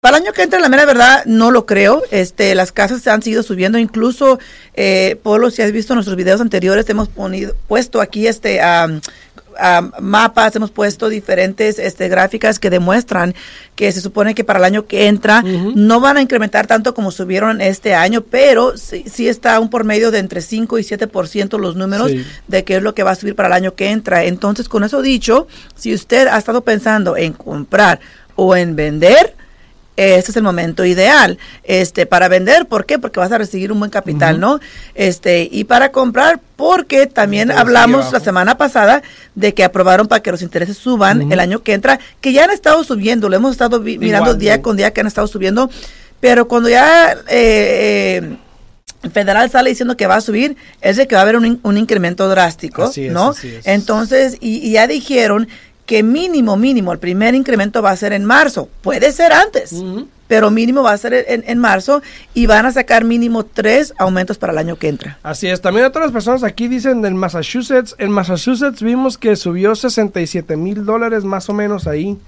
Para 0.00 0.18
el 0.18 0.24
año 0.24 0.32
que 0.32 0.42
entra, 0.42 0.58
la 0.58 0.68
mera 0.68 0.84
verdad, 0.84 1.24
no 1.24 1.50
lo 1.50 1.64
creo. 1.64 2.02
Este, 2.10 2.54
las 2.54 2.72
casas 2.72 3.06
han 3.06 3.22
seguido 3.22 3.42
subiendo. 3.42 3.78
Incluso, 3.78 4.38
eh, 4.74 5.18
Polo, 5.22 5.50
si 5.50 5.62
has 5.62 5.72
visto 5.72 5.94
nuestros 5.94 6.16
videos 6.16 6.40
anteriores, 6.40 6.88
hemos 6.90 7.08
ponido, 7.08 7.54
puesto 7.68 8.02
aquí 8.02 8.26
este, 8.26 8.60
mapas, 10.00 10.56
hemos 10.56 10.70
puesto 10.70 11.08
diferentes 11.08 11.78
este, 11.78 12.08
gráficas 12.08 12.58
que 12.58 12.70
demuestran 12.70 13.34
que 13.74 13.90
se 13.92 14.00
supone 14.00 14.34
que 14.34 14.44
para 14.44 14.58
el 14.58 14.64
año 14.64 14.86
que 14.86 15.08
entra 15.08 15.42
no 15.42 16.00
van 16.00 16.16
a 16.16 16.22
incrementar 16.22 16.66
tanto 16.66 16.94
como 16.94 17.10
subieron 17.10 17.60
este 17.60 17.94
año, 17.94 18.22
pero 18.22 18.76
sí, 18.76 19.04
sí 19.10 19.28
está 19.28 19.58
un 19.60 19.70
por 19.70 19.84
medio 19.84 20.10
de 20.10 20.18
entre 20.18 20.40
5 20.40 20.78
y 20.78 20.82
7% 20.82 21.58
los 21.58 21.76
números 21.76 22.12
de 22.48 22.64
qué 22.64 22.76
es 22.76 22.82
lo 22.82 22.94
que 22.94 23.02
va 23.02 23.12
a 23.12 23.16
subir 23.16 23.34
para 23.34 23.48
el 23.48 23.54
año 23.54 23.74
que 23.74 23.90
entra. 23.90 24.24
Entonces, 24.24 24.68
con 24.68 24.84
eso 24.84 25.02
dicho, 25.02 25.46
si 25.74 25.92
usted 25.94 26.28
ha 26.28 26.38
estado 26.38 26.62
pensando 26.62 27.16
en 27.16 27.32
comprar 27.32 28.00
o 28.36 28.56
en 28.56 28.76
vender, 28.76 29.34
este 29.96 30.30
es 30.32 30.36
el 30.36 30.42
momento 30.42 30.84
ideal 30.84 31.38
este 31.62 32.06
para 32.06 32.28
vender 32.28 32.66
¿por 32.66 32.84
qué? 32.84 32.98
porque 32.98 33.20
vas 33.20 33.30
a 33.32 33.38
recibir 33.38 33.70
un 33.70 33.78
buen 33.78 33.90
capital 33.90 34.40
¿no? 34.40 34.60
este 34.94 35.48
y 35.50 35.64
para 35.64 35.92
comprar 35.92 36.40
porque 36.56 37.06
también 37.06 37.50
hablamos 37.50 38.12
la 38.12 38.20
semana 38.20 38.56
pasada 38.56 39.02
de 39.34 39.54
que 39.54 39.64
aprobaron 39.64 40.08
para 40.08 40.22
que 40.22 40.32
los 40.32 40.42
intereses 40.42 40.76
suban 40.76 41.30
el 41.30 41.40
año 41.40 41.62
que 41.62 41.74
entra 41.74 42.00
que 42.20 42.32
ya 42.32 42.44
han 42.44 42.50
estado 42.50 42.82
subiendo 42.82 43.28
lo 43.28 43.36
hemos 43.36 43.52
estado 43.52 43.80
mirando 43.80 44.34
día 44.34 44.62
con 44.62 44.76
día 44.76 44.92
que 44.92 45.00
han 45.00 45.06
estado 45.06 45.26
subiendo 45.26 45.70
pero 46.20 46.48
cuando 46.48 46.68
ya 46.68 47.12
eh, 47.28 48.20
eh 48.22 48.36
federal 49.10 49.50
sale 49.50 49.70
diciendo 49.70 49.96
que 49.96 50.06
va 50.06 50.16
a 50.16 50.20
subir, 50.20 50.56
es 50.80 50.96
de 50.96 51.06
que 51.06 51.14
va 51.14 51.20
a 51.20 51.24
haber 51.24 51.36
un, 51.36 51.60
un 51.62 51.76
incremento 51.76 52.28
drástico, 52.28 52.90
¿no? 53.10 53.34
Entonces, 53.64 54.36
y, 54.40 54.66
y, 54.66 54.72
ya 54.72 54.86
dijeron 54.86 55.48
que 55.86 56.02
mínimo, 56.02 56.56
mínimo, 56.56 56.92
el 56.92 56.98
primer 56.98 57.34
incremento 57.34 57.82
va 57.82 57.90
a 57.90 57.96
ser 57.96 58.12
en 58.12 58.24
marzo. 58.24 58.68
Puede 58.82 59.12
ser 59.12 59.32
antes, 59.32 59.74
pero 60.26 60.50
mínimo 60.50 60.82
va 60.82 60.92
a 60.92 60.98
ser 60.98 61.26
en, 61.28 61.58
marzo 61.58 62.02
y 62.32 62.46
van 62.46 62.66
a 62.66 62.72
sacar 62.72 63.04
mínimo 63.04 63.44
tres 63.44 63.92
aumentos 63.98 64.38
para 64.38 64.52
el 64.52 64.58
año 64.58 64.76
que 64.76 64.88
entra. 64.88 65.18
Así 65.22 65.48
es. 65.48 65.60
También 65.60 65.86
otras 65.86 66.10
personas 66.12 66.42
aquí 66.42 66.68
dicen 66.68 67.02
del 67.02 67.14
Massachusetts. 67.14 67.94
En 67.98 68.10
Massachusetts 68.10 68.82
vimos 68.82 69.18
que 69.18 69.36
subió 69.36 69.74
67 69.74 70.56
mil 70.56 70.84
dólares 70.84 71.24
más 71.24 71.48
o 71.50 71.52
menos 71.52 71.86
ahí. 71.86 72.18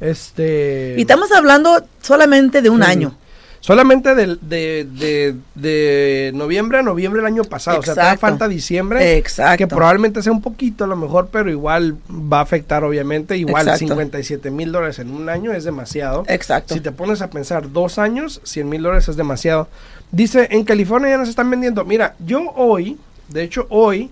Este... 0.00 0.94
Y 0.96 1.00
estamos 1.00 1.32
hablando 1.32 1.84
solamente 2.00 2.62
de 2.62 2.70
un 2.70 2.82
año. 2.84 3.16
Solamente 3.60 4.14
de, 4.14 4.36
de, 4.40 5.36
de, 5.54 6.32
noviembre 6.34 6.78
a 6.78 6.82
noviembre 6.82 7.20
del 7.20 7.26
año 7.26 7.44
pasado. 7.44 7.80
O 7.80 7.82
sea, 7.82 8.12
te 8.12 8.18
falta 8.18 8.48
diciembre. 8.48 9.18
Exacto. 9.18 9.58
Que 9.58 9.66
probablemente 9.66 10.22
sea 10.22 10.32
un 10.32 10.40
poquito 10.40 10.84
a 10.84 10.86
lo 10.86 10.96
mejor, 10.96 11.28
pero 11.30 11.50
igual 11.50 11.98
va 12.10 12.38
a 12.38 12.42
afectar, 12.42 12.84
obviamente. 12.84 13.36
Igual 13.36 13.76
57 13.76 14.50
mil 14.50 14.72
dólares 14.72 14.98
en 14.98 15.10
un 15.10 15.28
año 15.28 15.52
es 15.52 15.64
demasiado. 15.64 16.24
Exacto. 16.28 16.72
Si 16.72 16.80
te 16.80 16.90
pones 16.90 17.20
a 17.20 17.28
pensar 17.28 17.70
dos 17.70 17.98
años, 17.98 18.40
100 18.44 18.68
mil 18.68 18.82
dólares 18.82 19.08
es 19.08 19.16
demasiado. 19.16 19.68
Dice, 20.10 20.48
en 20.50 20.64
California 20.64 21.10
ya 21.10 21.18
nos 21.18 21.28
están 21.28 21.50
vendiendo. 21.50 21.84
Mira, 21.84 22.16
yo 22.18 22.50
hoy, 22.56 22.98
de 23.28 23.42
hecho 23.42 23.66
hoy, 23.68 24.10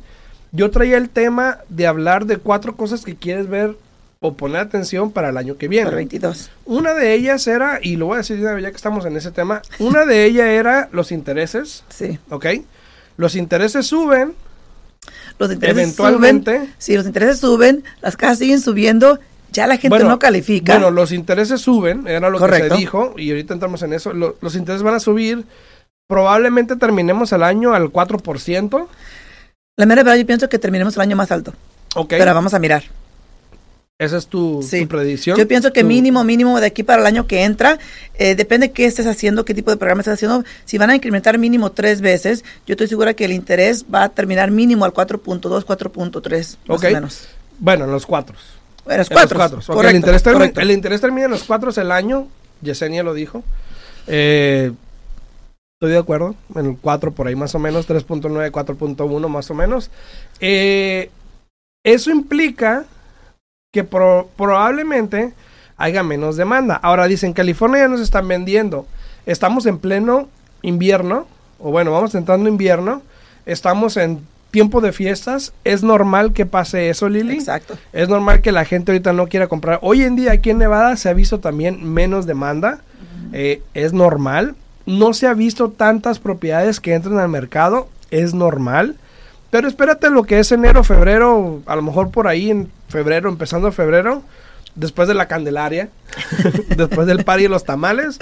yo 0.53 0.71
traía 0.71 0.99
el 0.99 1.09
tema 1.09 1.59
de 1.71 1.87
hablar 1.87 2.27
de 2.27 2.37
cuatro 2.37 2.77
cosas 2.77 3.03
que 3.03 3.17
quieres 3.17 3.49
ver 3.49 3.77
o 4.21 4.35
poner 4.35 4.61
atención 4.61 5.13
para 5.13 5.29
el 5.29 5.37
año 5.37 5.57
que 5.57 5.69
viene. 5.69 5.91
22. 5.91 6.51
Una 6.65 6.95
de 6.95 7.15
ellas 7.15 7.47
era, 7.47 7.79
y 7.83 7.97
lo 7.97 8.07
voy 8.07 8.15
a 8.15 8.19
decir 8.19 8.41
ya 8.41 8.57
que 8.57 8.77
estamos 8.77 9.05
en 9.07 9.17
ese 9.17 9.31
tema, 9.31 9.63
una 9.79 10.05
de 10.05 10.25
ellas 10.25 10.47
era 10.47 10.89
los 10.93 11.13
intereses. 11.13 11.85
Sí. 11.89 12.19
¿Ok? 12.31 12.47
Los 13.17 13.37
intereses 13.37 13.87
suben. 13.87 14.35
Los 15.39 15.53
intereses 15.53 15.79
eventualmente. 15.79 16.57
Suben, 16.57 16.75
si 16.79 16.97
los 16.97 17.07
intereses 17.07 17.39
suben, 17.39 17.85
las 18.01 18.17
casas 18.17 18.39
siguen 18.39 18.61
subiendo, 18.61 19.21
ya 19.53 19.67
la 19.67 19.77
gente 19.77 20.01
no 20.01 20.19
califica. 20.19 20.75
Bueno, 20.75 20.91
los 20.91 21.13
intereses 21.13 21.61
suben, 21.61 22.07
era 22.09 22.29
lo 22.29 22.39
que 22.45 22.55
se 22.55 22.71
dijo, 22.71 23.15
y 23.17 23.31
ahorita 23.31 23.55
entramos 23.55 23.83
en 23.83 23.93
eso. 23.93 24.13
los 24.13 24.55
intereses 24.57 24.83
van 24.83 24.95
a 24.95 25.01
subir. 25.01 25.45
Probablemente 26.09 26.75
terminemos 26.77 27.33
el 27.33 27.43
año 27.43 27.75
al 27.75 27.93
4%. 27.93 28.87
La 29.77 29.87
mera 29.87 30.03
verdad, 30.03 30.19
yo 30.19 30.27
pienso 30.27 30.49
que 30.49 30.59
terminemos 30.59 30.97
el 30.97 31.03
año 31.03 31.17
más 31.17 31.31
alto. 31.31 31.53
Ok. 31.95 32.09
Pero 32.09 32.35
vamos 32.35 32.55
a 32.55 32.59
mirar. 32.59 32.83
¿Esa 34.01 34.17
es 34.17 34.29
tu, 34.29 34.65
predicción? 34.89 35.37
Yo 35.37 35.49
pienso 35.49 35.73
que 35.73 35.83
mínimo, 35.83 36.23
mínimo 36.23 36.61
de 36.61 36.69
aquí 36.69 36.85
para 36.85 37.01
el 37.01 37.07
año 37.07 37.27
que 37.27 37.43
entra, 37.43 37.81
eh, 38.15 38.37
depende 38.37 38.71
qué 38.71 38.87
estés 38.87 39.09
haciendo, 39.09 39.45
qué 39.45 39.55
tipo 39.55 39.73
de 39.73 39.77
programa 39.77 40.03
estés 40.03 40.15
haciendo. 40.15 40.45
Si 40.65 40.79
van 40.79 40.91
a 40.91 40.95
incrementar 40.95 41.37
mínimo 41.37 41.73
tres 41.73 42.01
veces, 42.01 42.45
yo 42.65 42.75
estoy 42.75 42.87
segura 42.87 43.15
que 43.15 43.25
el 43.25 43.33
interés 43.33 43.87
va 43.93 44.05
a 44.05 44.09
terminar 44.11 44.53
mínimo 44.53 44.85
al 44.85 44.93
4.2, 44.93 45.65
4.3, 45.65 46.57
más 46.69 46.85
o 46.85 46.91
menos. 46.91 47.29
Bueno, 47.59 47.87
en 47.87 47.91
los 47.91 48.07
cuatro. 48.07 48.37
En 48.89 48.99
los 48.99 49.09
cuatro. 49.09 49.61
el, 49.83 49.97
interés 49.97 50.23
termina, 50.23 50.53
el 50.63 50.71
interés 50.71 51.01
termina 51.01 51.25
en 51.25 51.33
los 51.33 51.43
cuatro 51.43 51.73
el 51.77 51.91
año, 51.91 52.29
Yesenia 52.63 53.03
lo 53.03 53.15
dijo. 53.15 53.43
Eh, 54.07 54.71
estoy 55.75 55.91
de 55.91 55.99
acuerdo, 55.99 56.37
en 56.55 56.67
el 56.67 56.77
4 56.81 57.11
por 57.11 57.27
ahí 57.27 57.35
más 57.35 57.57
o 57.57 57.59
menos, 57.59 57.89
3.9, 57.89 58.53
4.1 58.53 59.29
más 59.29 59.51
o 59.51 59.55
menos. 59.55 59.91
Eh, 60.39 61.11
eso 61.83 62.13
implica 62.13 62.87
que 63.79 63.85
probablemente 64.37 65.33
haya 65.77 66.03
menos 66.03 66.37
demanda. 66.37 66.75
Ahora 66.75 67.07
dicen, 67.07 67.33
California 67.33 67.81
ya 67.81 67.89
nos 67.89 68.01
están 68.01 68.27
vendiendo. 68.27 68.87
Estamos 69.27 69.67
en 69.67 69.79
pleno 69.79 70.29
invierno, 70.63 71.27
o 71.61 71.71
bueno, 71.71 71.93
vamos 71.93 72.15
entrando 72.15 72.49
invierno, 72.49 73.03
estamos 73.47 73.97
en 73.97 74.27
tiempo 74.51 74.81
de 74.81 74.93
fiestas, 74.93 75.53
es 75.65 75.83
normal 75.83 76.33
que 76.33 76.47
pase 76.47 76.89
eso, 76.89 77.09
Lili. 77.09 77.35
Exacto. 77.35 77.79
Es 77.93 78.09
normal 78.09 78.41
que 78.41 78.51
la 78.51 78.65
gente 78.65 78.93
ahorita 78.93 79.13
no 79.13 79.29
quiera 79.29 79.47
comprar. 79.47 79.79
Hoy 79.83 80.03
en 80.03 80.17
día 80.17 80.33
aquí 80.33 80.51
en 80.51 80.59
Nevada 80.59 80.97
se 80.97 81.09
ha 81.09 81.13
visto 81.13 81.39
también 81.39 81.85
menos 81.93 82.27
demanda, 82.27 82.81
eh, 83.33 83.63
es 83.75 83.93
normal. 83.93 84.57
No 84.87 85.13
se 85.13 85.27
ha 85.27 85.35
visto 85.35 85.71
tantas 85.71 86.19
propiedades 86.19 86.81
que 86.81 86.95
entren 86.95 87.19
al 87.19 87.29
mercado, 87.29 87.89
es 88.11 88.35
normal. 88.35 88.97
Pero 89.51 89.69
espérate 89.69 90.11
lo 90.11 90.25
que 90.25 90.39
es 90.39 90.51
enero, 90.51 90.83
febrero, 90.83 91.63
a 91.67 91.77
lo 91.77 91.83
mejor 91.83 92.11
por 92.11 92.27
ahí 92.27 92.51
en 92.51 92.71
febrero, 92.89 93.29
empezando 93.29 93.71
febrero, 93.73 94.23
después 94.75 95.09
de 95.09 95.15
la 95.15 95.27
Candelaria, 95.27 95.89
después 96.77 97.07
del 97.07 97.25
par 97.25 97.41
y 97.41 97.49
los 97.49 97.65
tamales, 97.65 98.19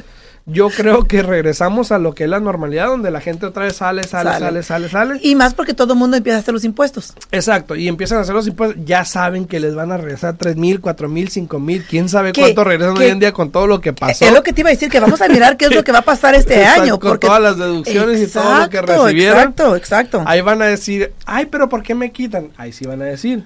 yo 0.49 0.71
creo 0.71 1.03
que 1.03 1.23
regresamos 1.23 1.91
a 1.91 1.99
lo 1.99 2.15
que 2.15 2.23
es 2.23 2.31
la 2.31 2.39
normalidad, 2.39 2.87
donde 2.87 3.11
la 3.11 3.21
gente 3.21 3.47
otra 3.47 3.65
vez 3.65 3.77
sale, 3.77 4.05
sale, 4.05 4.31
sale, 4.39 4.63
sale, 4.63 4.89
sale. 4.89 5.19
Y 5.21 5.35
más 5.35 5.55
porque 5.55 5.75
todo 5.75 5.95
el 5.95 5.99
mundo 5.99 6.17
empieza 6.17 6.37
a 6.37 6.41
hacer 6.41 6.55
los 6.55 6.63
impuestos. 6.63 7.15
Exacto, 7.33 7.75
y 7.75 7.89
empiezan 7.89 8.19
a 8.19 8.21
hacer 8.21 8.35
los 8.35 8.47
impuestos, 8.47 8.81
ya 8.85 9.05
saben 9.05 9.47
que 9.47 9.59
les 9.59 9.75
van 9.75 9.91
a 9.91 9.97
regresar 9.97 10.37
tres 10.37 10.55
mil, 10.55 10.81
cuatro 10.81 11.09
mil, 11.09 11.31
cinco 11.31 11.59
mil, 11.59 11.85
quién 11.85 12.09
sabe 12.09 12.33
cuánto 12.33 12.63
regresan 12.63 12.97
hoy 12.97 13.07
en 13.07 13.19
día 13.19 13.33
con 13.33 13.51
todo 13.51 13.67
lo 13.67 13.81
que 13.81 13.93
pasó. 13.93 14.25
Es 14.25 14.33
lo 14.33 14.45
que 14.45 14.53
te 14.53 14.61
iba 14.61 14.71
a 14.71 14.73
decir, 14.73 14.89
que 14.89 15.01
vamos 15.01 15.21
a 15.21 15.29
mirar 15.29 15.57
qué 15.57 15.65
es 15.65 15.75
lo 15.75 15.83
que 15.83 15.91
va 15.91 15.99
a 15.99 16.03
pasar 16.03 16.37
este 16.37 16.65
año. 16.65 17.01
Con 17.01 17.19
todas 17.19 17.43
las 17.43 17.59
deducciones 17.59 18.23
y 18.23 18.33
todo 18.33 18.61
lo 18.61 18.71
que 18.71 18.83
recibieron. 18.83 19.39
Exacto, 19.39 19.75
exacto. 19.75 20.23
Ahí 20.27 20.43
van 20.43 20.63
a 20.63 20.67
decir, 20.67 21.13
ay, 21.25 21.47
pero 21.47 21.69
¿por 21.69 21.83
qué 21.83 21.97
me 21.97 22.13
quitan? 22.13 22.51
Ahí 22.57 22.73
sí 22.73 22.87
van 22.87 23.03
a 23.03 23.07
decir. 23.07 23.45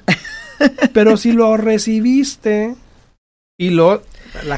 Pero 0.93 1.17
si 1.17 1.33
lo 1.33 1.57
recibiste 1.57 2.75
y 3.59 3.71
lo 3.71 4.03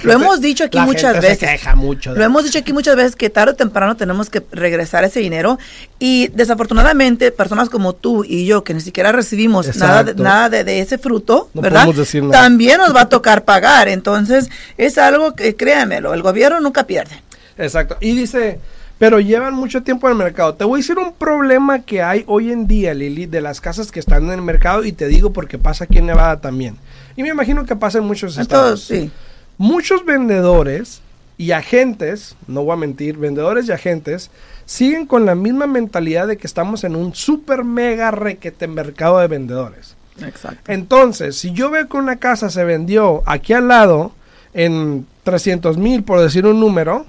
lo 0.03 0.13
hemos 0.13 0.41
dicho 0.41 0.65
aquí 0.65 0.79
muchas 0.81 1.21
veces. 1.21 1.61
Lo 2.05 2.23
hemos 2.23 2.45
dicho 2.45 2.59
aquí 2.59 2.73
muchas 2.73 2.97
veces 2.97 3.17
que 3.17 3.31
tarde 3.31 3.53
o 3.53 3.57
temprano 3.57 3.97
tenemos 3.97 4.29
que 4.29 4.43
regresar 4.53 5.05
ese 5.05 5.21
dinero 5.21 5.59
y 5.99 6.29
desafortunadamente 6.29 7.31
personas 7.31 7.71
como 7.71 7.95
tú 7.95 8.25
y 8.25 8.47
yo 8.47 8.65
que 8.65 8.75
ni 8.75 8.81
siquiera 8.81 9.13
recibimos 9.13 9.75
nada, 9.77 10.05
de, 10.05 10.15
nada 10.15 10.49
de, 10.51 10.81
ese 10.81 10.99
fruto, 10.99 11.49
¿verdad? 11.55 11.89
También 12.31 12.79
nos 12.79 12.95
va 12.95 13.03
a 13.03 13.09
tocar 13.09 13.45
pagar. 13.45 13.89
Entonces 13.89 14.51
es 14.77 14.99
algo 14.99 15.35
que 15.35 15.57
créanmelo, 15.57 16.15
el 16.15 16.23
gobierno 16.23 16.61
nunca 16.61 16.87
pierde. 16.87 17.23
Exacto. 17.59 17.97
Y 18.01 18.15
dice, 18.15 18.61
pero 19.03 19.19
llevan 19.19 19.55
mucho 19.55 19.83
tiempo 19.83 20.07
en 20.07 20.13
el 20.13 20.19
mercado. 20.19 20.55
Te 20.55 20.63
voy 20.63 20.79
a 20.79 20.81
decir 20.81 20.97
un 20.97 21.13
problema 21.13 21.81
que 21.81 22.03
hay 22.03 22.23
hoy 22.29 22.53
en 22.53 22.69
día, 22.69 22.95
Lili, 22.95 23.27
de 23.27 23.41
las 23.41 23.61
casas 23.61 23.91
que 23.91 23.99
están 23.99 24.27
en 24.27 24.31
el 24.31 24.43
mercado 24.43 24.85
y 24.85 24.93
te 24.93 25.09
digo 25.09 25.33
porque 25.33 25.59
pasa 25.59 25.87
aquí 25.87 25.99
en 25.99 26.07
Nevada 26.07 26.41
también. 26.41 26.77
Y 27.17 27.25
me 27.25 27.31
imagino 27.31 27.67
que 27.67 27.75
pasa 27.75 27.99
en 27.99 28.05
muchos 28.05 28.39
estados. 28.39 28.85
sí. 28.85 29.11
Muchos 29.59 30.05
vendedores 30.05 31.03
y 31.37 31.51
agentes, 31.51 32.37
no 32.47 32.63
voy 32.63 32.75
a 32.75 32.77
mentir, 32.77 33.17
vendedores 33.17 33.67
y 33.67 33.73
agentes 33.73 34.31
siguen 34.67 35.07
con 35.07 35.27
la 35.27 35.35
misma 35.35 35.67
mentalidad 35.67 36.29
de 36.29 36.37
que 36.37 36.47
estamos 36.47 36.85
en 36.85 36.95
un 36.95 37.13
super 37.13 37.65
mega 37.65 38.13
requete 38.13 38.69
mercado 38.69 39.19
de 39.19 39.27
vendedores. 39.27 39.97
Exacto. 40.25 40.71
Entonces, 40.71 41.35
si 41.35 41.51
yo 41.51 41.71
veo 41.71 41.89
que 41.89 41.97
una 41.97 42.21
casa 42.21 42.51
se 42.51 42.63
vendió 42.63 43.25
aquí 43.27 43.53
al 43.53 43.67
lado 43.67 44.13
en 44.55 45.09
300 45.25 45.77
mil, 45.77 46.05
por 46.05 46.21
decir 46.21 46.47
un 46.47 46.61
número, 46.61 47.07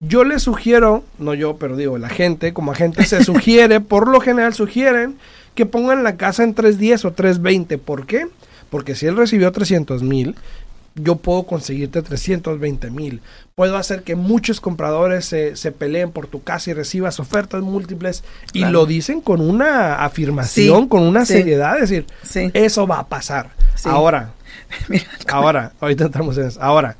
yo 0.00 0.24
le 0.24 0.38
sugiero, 0.38 1.04
no 1.18 1.34
yo, 1.34 1.56
pero 1.56 1.76
digo, 1.76 1.98
la 1.98 2.08
gente, 2.08 2.54
como 2.54 2.72
agente 2.72 3.04
se 3.04 3.22
sugiere, 3.24 3.80
por 3.80 4.08
lo 4.08 4.20
general 4.20 4.54
sugieren 4.54 5.18
que 5.54 5.66
pongan 5.66 6.02
la 6.02 6.16
casa 6.16 6.42
en 6.42 6.54
310 6.54 7.04
o 7.04 7.12
320. 7.12 7.78
¿Por 7.78 8.06
qué? 8.06 8.26
Porque 8.70 8.94
si 8.94 9.06
él 9.06 9.16
recibió 9.16 9.52
300 9.52 10.02
mil, 10.02 10.36
yo 10.94 11.16
puedo 11.16 11.42
conseguirte 11.42 12.00
320 12.02 12.90
mil. 12.90 13.20
Puedo 13.54 13.76
hacer 13.76 14.02
que 14.02 14.16
muchos 14.16 14.60
compradores 14.60 15.26
se, 15.26 15.56
se, 15.56 15.70
peleen 15.70 16.12
por 16.12 16.28
tu 16.28 16.42
casa 16.42 16.70
y 16.70 16.72
recibas 16.72 17.20
ofertas 17.20 17.62
múltiples. 17.62 18.24
Y 18.52 18.64
lo 18.64 18.86
dicen 18.86 19.20
con 19.20 19.40
una 19.40 20.04
afirmación, 20.04 20.88
con 20.88 21.02
una 21.02 21.26
seriedad. 21.26 21.74
Es 21.74 21.90
decir, 21.90 22.06
eso 22.54 22.86
va 22.86 23.00
a 23.00 23.06
pasar. 23.08 23.50
Ahora, 23.84 24.32
ahora, 25.28 25.72
ahorita 25.80 26.04
entramos 26.04 26.38
en 26.38 26.46
eso. 26.46 26.62
Ahora, 26.62 26.96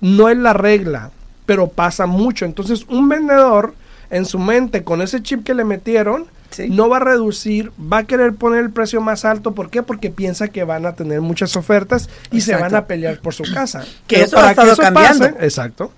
no 0.00 0.28
es 0.28 0.36
la 0.36 0.52
regla, 0.52 1.10
pero 1.46 1.68
pasa 1.68 2.06
mucho. 2.06 2.44
Entonces, 2.44 2.86
un 2.88 3.08
vendedor 3.08 3.74
en 4.10 4.24
su 4.24 4.38
mente, 4.38 4.84
con 4.84 5.02
ese 5.02 5.22
chip 5.22 5.44
que 5.44 5.54
le 5.54 5.64
metieron, 5.64 6.26
no 6.68 6.88
va 6.88 6.98
a 6.98 7.00
reducir, 7.00 7.72
va 7.80 7.98
a 7.98 8.04
querer 8.04 8.34
poner 8.34 8.60
el 8.60 8.70
precio 8.70 9.00
más 9.00 9.24
alto. 9.24 9.52
¿Por 9.54 9.70
qué? 9.70 9.82
Porque 9.82 10.10
piensa 10.10 10.48
que 10.48 10.64
van 10.64 10.86
a 10.86 10.94
tener 10.94 11.20
muchas 11.20 11.56
ofertas 11.56 12.08
y 12.30 12.40
se 12.40 12.54
van 12.54 12.74
a 12.74 12.86
pelear 12.86 13.18
por 13.18 13.34
su 13.34 13.44
casa. 13.52 13.84
que 14.06 14.22
eso 14.22 14.38
ha 14.38 14.50
estado 14.50 14.76
cambiando. 14.76 15.26
exacto. 15.40 15.92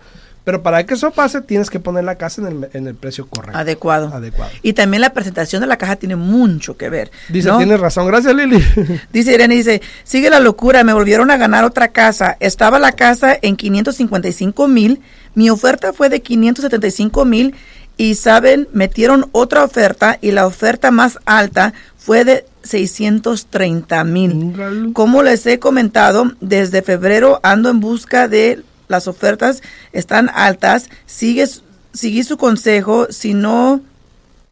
Pero 0.46 0.62
para 0.62 0.86
que 0.86 0.94
eso 0.94 1.10
pase, 1.10 1.40
tienes 1.40 1.70
que 1.70 1.80
poner 1.80 2.04
la 2.04 2.14
casa 2.14 2.40
en 2.40 2.46
el, 2.46 2.68
en 2.72 2.86
el 2.86 2.94
precio 2.94 3.26
correcto. 3.26 3.58
Adecuado. 3.58 4.14
Adecuado. 4.14 4.52
Y 4.62 4.74
también 4.74 5.00
la 5.00 5.12
presentación 5.12 5.60
de 5.60 5.66
la 5.66 5.76
caja 5.76 5.96
tiene 5.96 6.14
mucho 6.14 6.76
que 6.76 6.88
ver. 6.88 7.10
Dice, 7.28 7.50
tienes 7.58 7.80
razón. 7.80 8.06
Gracias, 8.06 8.32
Lili. 8.32 8.64
Dice 9.12 9.34
Irene, 9.34 9.56
dice, 9.56 9.82
sigue 10.04 10.30
la 10.30 10.38
locura, 10.38 10.84
me 10.84 10.92
volvieron 10.92 11.32
a 11.32 11.36
ganar 11.36 11.64
otra 11.64 11.88
casa. 11.88 12.36
Estaba 12.38 12.78
la 12.78 12.92
casa 12.92 13.36
en 13.42 13.56
555 13.56 14.68
mil, 14.68 15.00
mi 15.36 15.50
oferta 15.50 15.92
fue 15.92 16.08
de 16.08 16.22
575 16.22 17.24
mil 17.26 17.54
y, 17.98 18.14
¿saben? 18.14 18.68
Metieron 18.72 19.28
otra 19.32 19.62
oferta 19.64 20.18
y 20.20 20.32
la 20.32 20.46
oferta 20.46 20.90
más 20.90 21.18
alta 21.26 21.74
fue 21.96 22.24
de 22.24 22.46
630 22.62 24.02
mil. 24.04 24.92
Como 24.94 25.22
les 25.22 25.46
he 25.46 25.58
comentado, 25.58 26.32
desde 26.40 26.82
febrero 26.82 27.38
ando 27.42 27.68
en 27.68 27.80
busca 27.80 28.28
de 28.28 28.62
las 28.88 29.08
ofertas 29.08 29.62
están 29.92 30.30
altas, 30.32 30.88
sigue, 31.04 31.46
sigue 31.92 32.24
su 32.24 32.38
consejo, 32.38 33.08
si 33.10 33.34
no 33.34 33.82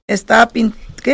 está 0.06 0.50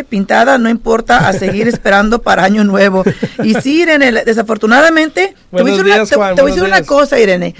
pintada, 0.08 0.58
no 0.58 0.68
importa, 0.68 1.28
a 1.28 1.32
seguir 1.32 1.68
esperando 1.74 2.22
para 2.22 2.42
año 2.42 2.64
nuevo. 2.64 3.04
Y 3.44 3.54
sí, 3.54 3.82
Irene, 3.82 4.24
desafortunadamente, 4.24 5.34
te 5.54 5.62
voy 5.62 5.72
a 5.72 6.00
decir, 6.00 6.62
una, 6.64 6.82
cosa, 6.82 7.20
Irene. 7.20 7.54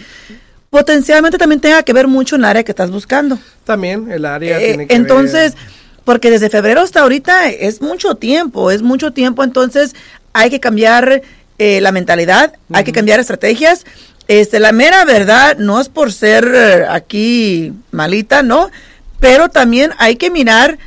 Potencialmente 0.71 1.37
también 1.37 1.61
tenga 1.61 1.83
que 1.83 1.93
ver 1.93 2.07
mucho 2.07 2.37
en 2.37 2.43
el 2.43 2.47
área 2.47 2.65
que 2.65 2.73
estás 2.73 2.91
buscando. 2.91 3.39
También 3.65 4.11
el 4.11 4.25
área 4.25 4.61
eh, 4.61 4.69
tiene 4.69 4.87
que 4.87 4.95
Entonces, 4.95 5.55
porque 6.05 6.31
desde 6.31 6.49
febrero 6.49 6.81
hasta 6.81 7.01
ahorita 7.01 7.51
es 7.51 7.83
mucho 7.83 8.15
tiempo, 8.15 8.71
es 8.71 8.83
mucho 8.83 9.13
tiempo, 9.13 9.43
entonces 9.43 9.95
hay 10.33 10.49
que 10.49 10.61
cambiar 10.61 11.23
eh, 11.59 11.81
la 11.81 11.93
mentalidad, 11.93 12.55
hay 12.73 12.85
que 12.85 12.93
cambiar 12.93 13.21
estrategias 13.21 13.85
este, 14.31 14.61
la 14.61 14.71
mera 14.71 15.05
verdad 15.05 15.57
no 15.59 15.81
es 15.81 15.89
por 15.89 16.13
ser 16.13 16.53
eh, 16.55 16.87
aquí 16.89 17.73
malita, 17.91 18.45
¿no? 18.45 18.71
Pero 19.19 19.49
también 19.49 19.91
hay 19.99 20.15
que 20.15 20.31
mirar 20.31 20.79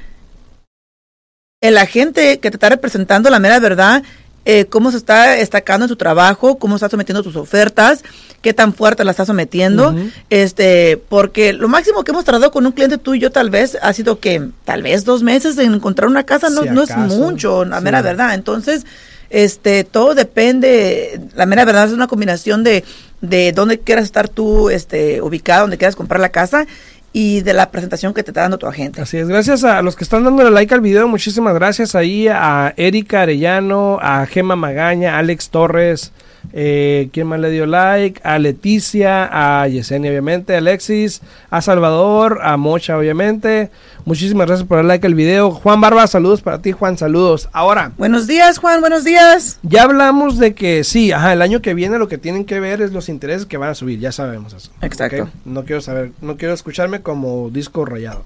en 1.60 1.74
la 1.74 1.86
gente 1.86 2.40
que 2.40 2.50
te 2.50 2.56
está 2.56 2.70
representando 2.70 3.30
la 3.30 3.40
mera 3.40 3.60
verdad, 3.60 4.02
eh, 4.46 4.68
cómo 4.68 4.92
se 4.92 4.98
está 4.98 5.32
destacando 5.32 5.84
en 5.84 5.90
su 5.90 5.98
trabajo, 5.98 6.58
cómo 6.58 6.75
está 6.75 6.88
sometiendo 6.88 7.22
tus 7.22 7.36
ofertas, 7.36 8.06
qué 8.44 8.54
tan 8.54 8.74
fuerte 8.74 9.06
la 9.06 9.12
está 9.12 9.26
sometiendo, 9.26 9.96
este, 10.30 10.98
porque 11.10 11.54
lo 11.54 11.70
máximo 11.70 12.04
que 12.04 12.12
hemos 12.12 12.26
tardado 12.26 12.52
con 12.52 12.66
un 12.66 12.74
cliente 12.74 12.98
tú 12.98 13.16
y 13.16 13.20
yo 13.20 13.32
tal 13.32 13.50
vez 13.50 13.78
ha 13.82 13.94
sido 13.94 14.20
que 14.20 14.50
tal 14.66 14.84
vez 14.84 15.06
dos 15.06 15.24
meses 15.24 15.58
en 15.58 15.74
encontrar 15.74 16.10
una 16.10 16.24
casa 16.24 16.50
no, 16.50 16.66
no 16.66 16.84
es 16.84 16.96
mucho, 16.96 17.64
la 17.64 17.80
mera 17.80 18.02
verdad. 18.02 18.34
Entonces, 18.36 18.86
este, 19.30 19.86
todo 19.86 20.14
depende, 20.14 21.22
la 21.36 21.46
mera 21.46 21.64
verdad 21.64 21.88
es 21.88 21.94
una 21.94 22.08
combinación 22.08 22.64
de, 22.66 22.84
de 23.22 23.54
dónde 23.54 23.80
quieras 23.80 24.04
estar 24.04 24.28
tú 24.28 24.70
este, 24.70 25.22
ubicado, 25.22 25.62
dónde 25.62 25.78
quieras 25.78 25.96
comprar 25.96 26.20
la 26.20 26.30
casa 26.30 26.68
y 27.14 27.42
de 27.42 27.54
la 27.54 27.72
presentación 27.72 28.14
que 28.14 28.24
te 28.24 28.32
está 28.32 28.42
dando 28.42 28.58
tu 28.58 28.68
agente. 28.68 29.02
Así 29.02 29.18
es, 29.18 29.30
gracias 29.30 29.64
a 29.64 29.82
los 29.82 29.96
que 29.96 30.04
están 30.04 30.26
dándole 30.26 30.52
like 30.52 30.74
al 30.74 30.82
video, 30.82 31.08
muchísimas 31.08 31.54
gracias 31.54 31.96
ahí 31.96 32.28
a 32.28 32.74
Erika 32.76 33.22
Arellano, 33.22 34.00
a 34.02 34.26
Gema 34.26 34.58
Magaña, 34.58 35.18
Alex 35.18 35.50
Torres, 35.50 36.12
eh, 36.52 37.10
¿Quién 37.14 37.28
más 37.28 37.40
le 37.40 37.50
dio 37.50 37.66
like? 37.66 38.20
A 38.24 38.38
Leticia, 38.38 39.62
a 39.62 39.68
Yesenia, 39.68 40.12
obviamente, 40.12 40.54
a 40.56 40.58
Alexis, 40.58 41.22
a 41.50 41.62
Salvador, 41.62 42.40
a 42.44 42.58
Mocha, 42.58 42.98
obviamente. 42.98 43.70
Muchísimas 44.06 44.48
gracias 44.48 44.68
por 44.68 44.80
el 44.80 44.88
like 44.88 45.08
al 45.08 45.16
video. 45.16 45.52
Juan 45.52 45.80
Barba, 45.80 46.06
saludos 46.08 46.42
para 46.42 46.62
ti, 46.62 46.72
Juan, 46.72 46.98
saludos. 46.98 47.50
Ahora. 47.54 47.94
Buenos 47.98 48.28
días, 48.28 48.58
Juan, 48.58 48.82
buenos 48.82 49.04
días. 49.04 49.60
Ya 49.64 49.84
hablamos 49.84 50.38
de 50.38 50.54
que 50.54 50.84
sí, 50.84 51.12
ajá, 51.12 51.34
el 51.34 51.42
año 51.42 51.62
que 51.62 51.74
viene 51.74 51.98
lo 51.98 52.08
que 52.08 52.18
tienen 52.18 52.46
que 52.46 52.60
ver 52.60 52.82
es 52.82 52.92
los 52.92 53.10
intereses 53.10 53.46
que 53.46 53.58
van 53.58 53.70
a 53.70 53.76
subir, 53.76 54.00
ya 54.00 54.12
sabemos 54.12 54.54
eso. 54.54 54.72
Exacto. 54.82 55.30
No 55.46 55.64
quiero 55.64 55.82
saber, 55.82 56.12
no 56.22 56.38
quiero 56.38 56.54
escucharme 56.54 57.02
como 57.02 57.50
disco 57.50 57.86
rayado. 57.86 58.26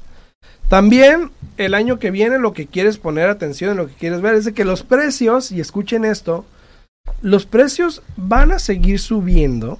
También 0.67 1.31
el 1.55 1.73
año 1.73 1.97
que 1.97 2.11
viene 2.11 2.39
lo 2.39 2.51
que 2.53 2.67
quieres 2.67 2.97
poner 2.97 3.29
atención, 3.29 3.71
en 3.71 3.77
lo 3.77 3.87
que 3.87 3.93
quieres 3.93 4.21
ver 4.21 4.35
es 4.35 4.43
de 4.43 4.53
que 4.53 4.65
los 4.65 4.83
precios, 4.83 5.51
y 5.51 5.61
escuchen 5.61 6.03
esto, 6.03 6.43
los 7.21 7.45
precios 7.45 8.01
van 8.15 8.51
a 8.51 8.59
seguir 8.59 8.99
subiendo, 8.99 9.79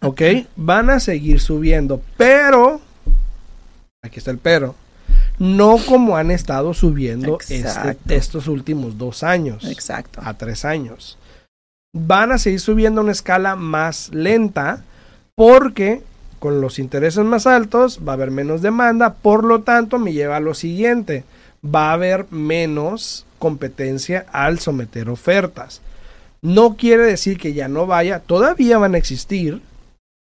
¿ok? 0.00 0.22
Van 0.56 0.90
a 0.90 1.00
seguir 1.00 1.40
subiendo, 1.40 2.02
pero, 2.16 2.80
aquí 4.02 4.18
está 4.18 4.30
el 4.30 4.38
pero, 4.38 4.74
no 5.38 5.78
como 5.78 6.16
han 6.16 6.30
estado 6.30 6.74
subiendo 6.74 7.38
este, 7.48 7.96
estos 8.08 8.46
últimos 8.46 8.98
dos 8.98 9.22
años. 9.22 9.64
Exacto. 9.64 10.20
A 10.22 10.34
tres 10.34 10.64
años. 10.64 11.18
Van 11.92 12.30
a 12.30 12.38
seguir 12.38 12.60
subiendo 12.60 13.00
a 13.00 13.04
una 13.04 13.12
escala 13.12 13.56
más 13.56 14.10
lenta 14.12 14.84
porque 15.34 16.02
con 16.38 16.60
los 16.60 16.78
intereses 16.78 17.24
más 17.24 17.46
altos 17.46 18.00
va 18.06 18.12
a 18.12 18.14
haber 18.14 18.30
menos 18.30 18.62
demanda, 18.62 19.14
por 19.14 19.44
lo 19.44 19.62
tanto 19.62 19.98
me 19.98 20.12
lleva 20.12 20.36
a 20.36 20.40
lo 20.40 20.54
siguiente, 20.54 21.24
va 21.64 21.90
a 21.90 21.94
haber 21.94 22.26
menos 22.30 23.26
competencia 23.38 24.26
al 24.32 24.58
someter 24.58 25.08
ofertas. 25.08 25.80
No 26.42 26.76
quiere 26.76 27.04
decir 27.04 27.38
que 27.38 27.52
ya 27.52 27.68
no 27.68 27.86
vaya, 27.86 28.20
todavía 28.20 28.78
van 28.78 28.94
a 28.94 28.98
existir, 28.98 29.60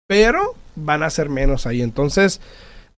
pero 0.07 0.55
van 0.77 1.03
a 1.03 1.11
ser 1.11 1.29
menos 1.29 1.67
ahí. 1.67 1.83
Entonces, 1.83 2.41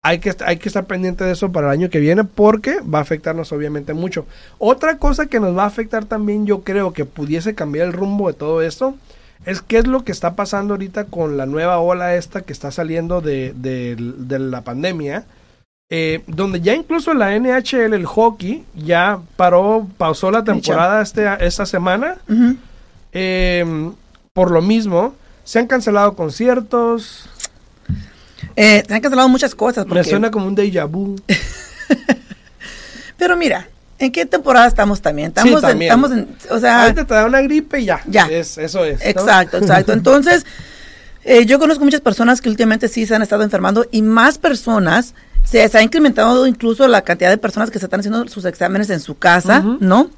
hay 0.06 0.19
que, 0.19 0.36
hay 0.45 0.58
que 0.58 0.69
estar 0.69 0.86
pendiente 0.86 1.23
de 1.23 1.32
eso 1.32 1.51
para 1.51 1.67
el 1.67 1.73
año 1.73 1.89
que 1.89 1.99
viene 1.99 2.23
porque 2.23 2.80
va 2.82 2.99
a 2.99 3.01
afectarnos 3.01 3.51
obviamente 3.51 3.95
mucho. 3.95 4.28
Otra 4.60 4.97
cosa 4.97 5.25
que 5.25 5.39
nos 5.39 5.58
va 5.58 5.63
a 5.63 5.67
afectar 5.67 6.06
también, 6.06 6.45
yo 6.45 6.62
creo 6.62 6.93
que 6.93 7.06
pudiese 7.06 7.56
cambiar 7.56 7.88
el 7.88 7.93
rumbo 7.93 8.28
de 8.28 8.36
todo 8.36 8.62
esto, 8.62 8.95
es 9.45 9.62
qué 9.62 9.80
es 9.80 9.88
lo 9.88 10.04
que 10.04 10.12
está 10.12 10.36
pasando 10.36 10.75
ahorita 10.75 11.06
con 11.06 11.38
la 11.38 11.45
nueva 11.45 11.80
ola 11.80 12.15
esta 12.15 12.41
que 12.41 12.54
está 12.54 12.69
saliendo 12.71 13.21
de, 13.21 13.95
la 13.97 14.62
pandemia. 14.62 15.25
Eh, 15.89 16.23
donde 16.28 16.62
ya 16.62 16.73
incluso 16.73 17.13
la 17.13 17.38
NHL, 17.39 17.93
el 17.93 18.06
hockey, 18.06 18.63
ya 18.75 19.19
paró, 19.38 19.88
pausó 19.97 20.32
la 20.32 20.43
temporada 20.43 21.01
este, 21.01 21.25
esta 21.39 21.65
semana. 21.65 22.17
Em, 23.17 23.93
por 24.34 24.51
lo 24.51 24.62
mismo, 24.62 25.15
se 25.45 25.58
han 25.58 25.67
cancelado 25.67 26.15
conciertos. 26.15 27.30
Eh, 28.58 28.84
se 28.86 28.93
han 28.93 28.99
cancelado 28.99 29.30
muchas 29.30 29.56
cosas. 29.56 29.88
Me 29.88 30.04
suena 30.04 30.30
como 30.30 30.47
un 30.47 30.56
déjà 30.56 30.86
vu. 30.86 31.15
Pero 33.17 33.38
mira, 33.38 33.69
¿en 33.99 34.12
qué 34.12 34.25
temporada 34.25 34.67
estamos 34.67 35.01
también? 35.01 35.30
Estamos, 35.30 35.63
En, 35.63 35.82
estamos 35.82 36.12
en, 36.12 36.28
o 36.51 36.60
sea... 36.60 36.84
Ahorita 36.84 37.06
te 37.08 37.13
da 37.13 37.25
una 37.25 37.41
gripe 37.41 37.80
y 37.80 37.86
ya. 37.86 38.01
Ya. 38.06 38.25
Es, 38.25 38.58
eso 38.58 38.84
es. 38.84 38.99
Exacto, 39.01 39.60
exacto. 39.60 39.93
Entonces, 39.93 40.45
eh, 41.23 41.45
yo 41.45 41.58
conozco 41.58 41.86
muchas 41.86 42.01
personas 42.01 42.41
que 42.41 42.49
últimamente 42.49 42.89
sí 42.89 43.06
se 43.06 43.15
han 43.15 43.21
estado 43.21 43.43
enfermando 43.43 43.86
y 43.91 44.01
más 44.01 44.38
personas 44.38 45.13
se, 45.45 45.65
se, 45.69 45.78
ha 45.78 45.82
incrementado 45.82 46.47
incluso 46.47 46.86
la 46.89 47.04
cantidad 47.04 47.30
de 47.30 47.38
personas 47.38 47.71
que 47.71 47.80
se 47.80 47.86
están 47.86 48.01
haciendo 48.01 48.28
sus 48.28 48.43
exámenes 48.43 48.89
en 48.89 48.99
su 48.99 49.17
casa, 49.17 49.63
¿no? 49.80 50.10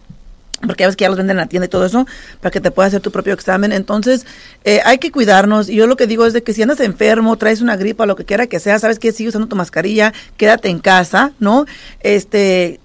Porque 0.65 0.83
ya 0.83 0.87
ves 0.87 0.95
que 0.95 1.03
ya 1.03 1.09
los 1.09 1.17
venden 1.17 1.37
en 1.37 1.41
la 1.41 1.47
tienda 1.47 1.65
y 1.65 1.69
todo 1.69 1.85
eso, 1.85 2.07
para 2.41 2.51
que 2.51 2.59
te 2.59 2.71
puedas 2.71 2.89
hacer 2.89 3.01
tu 3.01 3.11
propio 3.11 3.33
examen. 3.33 3.71
Entonces, 3.71 4.25
eh, 4.63 4.81
hay 4.85 4.97
que 4.97 5.11
cuidarnos. 5.11 5.69
Y 5.69 5.75
yo 5.75 5.87
lo 5.87 5.97
que 5.97 6.07
digo 6.07 6.25
es 6.25 6.33
de 6.33 6.43
que 6.43 6.53
si 6.53 6.61
andas 6.61 6.79
enfermo, 6.79 7.37
traes 7.37 7.61
una 7.61 7.75
gripa, 7.75 8.05
lo 8.05 8.15
que 8.15 8.25
quiera 8.25 8.47
que 8.47 8.59
sea, 8.59 8.79
sabes 8.79 8.99
que 8.99 9.11
sigue 9.11 9.29
usando 9.29 9.47
tu 9.47 9.55
mascarilla, 9.55 10.13
quédate 10.37 10.69
en 10.69 10.79
casa, 10.79 11.31
¿no? 11.39 11.65
Este, 11.99 12.79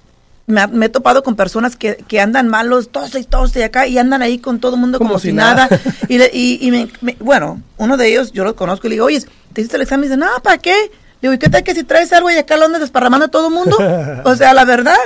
me, 0.46 0.87
he 0.87 0.88
topado 0.88 1.22
con 1.22 1.35
personas 1.35 1.76
que, 1.76 1.96
que 2.06 2.20
andan 2.20 2.48
malos, 2.48 2.90
tose 2.90 3.20
y 3.20 3.24
tose 3.24 3.64
acá, 3.64 3.87
y 3.87 3.98
andan 3.98 4.22
ahí 4.22 4.38
con 4.38 4.61
todo 4.61 4.74
el 4.74 4.80
mundo 4.80 4.98
como, 4.98 5.18
si 5.18 5.32
nada. 5.32 5.68
y, 6.08 6.18
y, 6.61 6.70
me, 6.70 7.16
bueno, 7.20 7.62
uno 7.78 7.96
de 7.96 8.08
ellos, 8.08 8.32
yo 8.32 8.44
lo 8.44 8.54
conozco 8.54 8.87
y 8.87 8.90
le 8.90 8.94
digo, 8.96 9.06
oye, 9.06 9.22
¿te 9.52 9.61
hiciste 9.61 9.76
el 9.76 9.82
examen? 9.82 10.04
Y 10.04 10.08
dice, 10.08 10.18
no, 10.18 10.26
¿para 10.42 10.58
qué? 10.58 10.74
Le 11.20 11.28
digo, 11.28 11.35
¿y 11.35 11.38
qué 11.38 11.48
tal 11.48 11.62
que 11.62 11.74
si 11.74 11.85
traes 11.85 12.12
algo 12.12 12.30
y 12.30 12.37
acá 12.37 12.56
lo 12.56 12.66
andas 12.66 12.80
desparramando 12.80 13.26
a 13.26 13.28
todo 13.28 13.48
el 13.48 13.54
mundo? 13.54 13.76
o 14.24 14.37
sea, 14.37 14.52
la 14.52 14.64
verdad. 14.64 14.98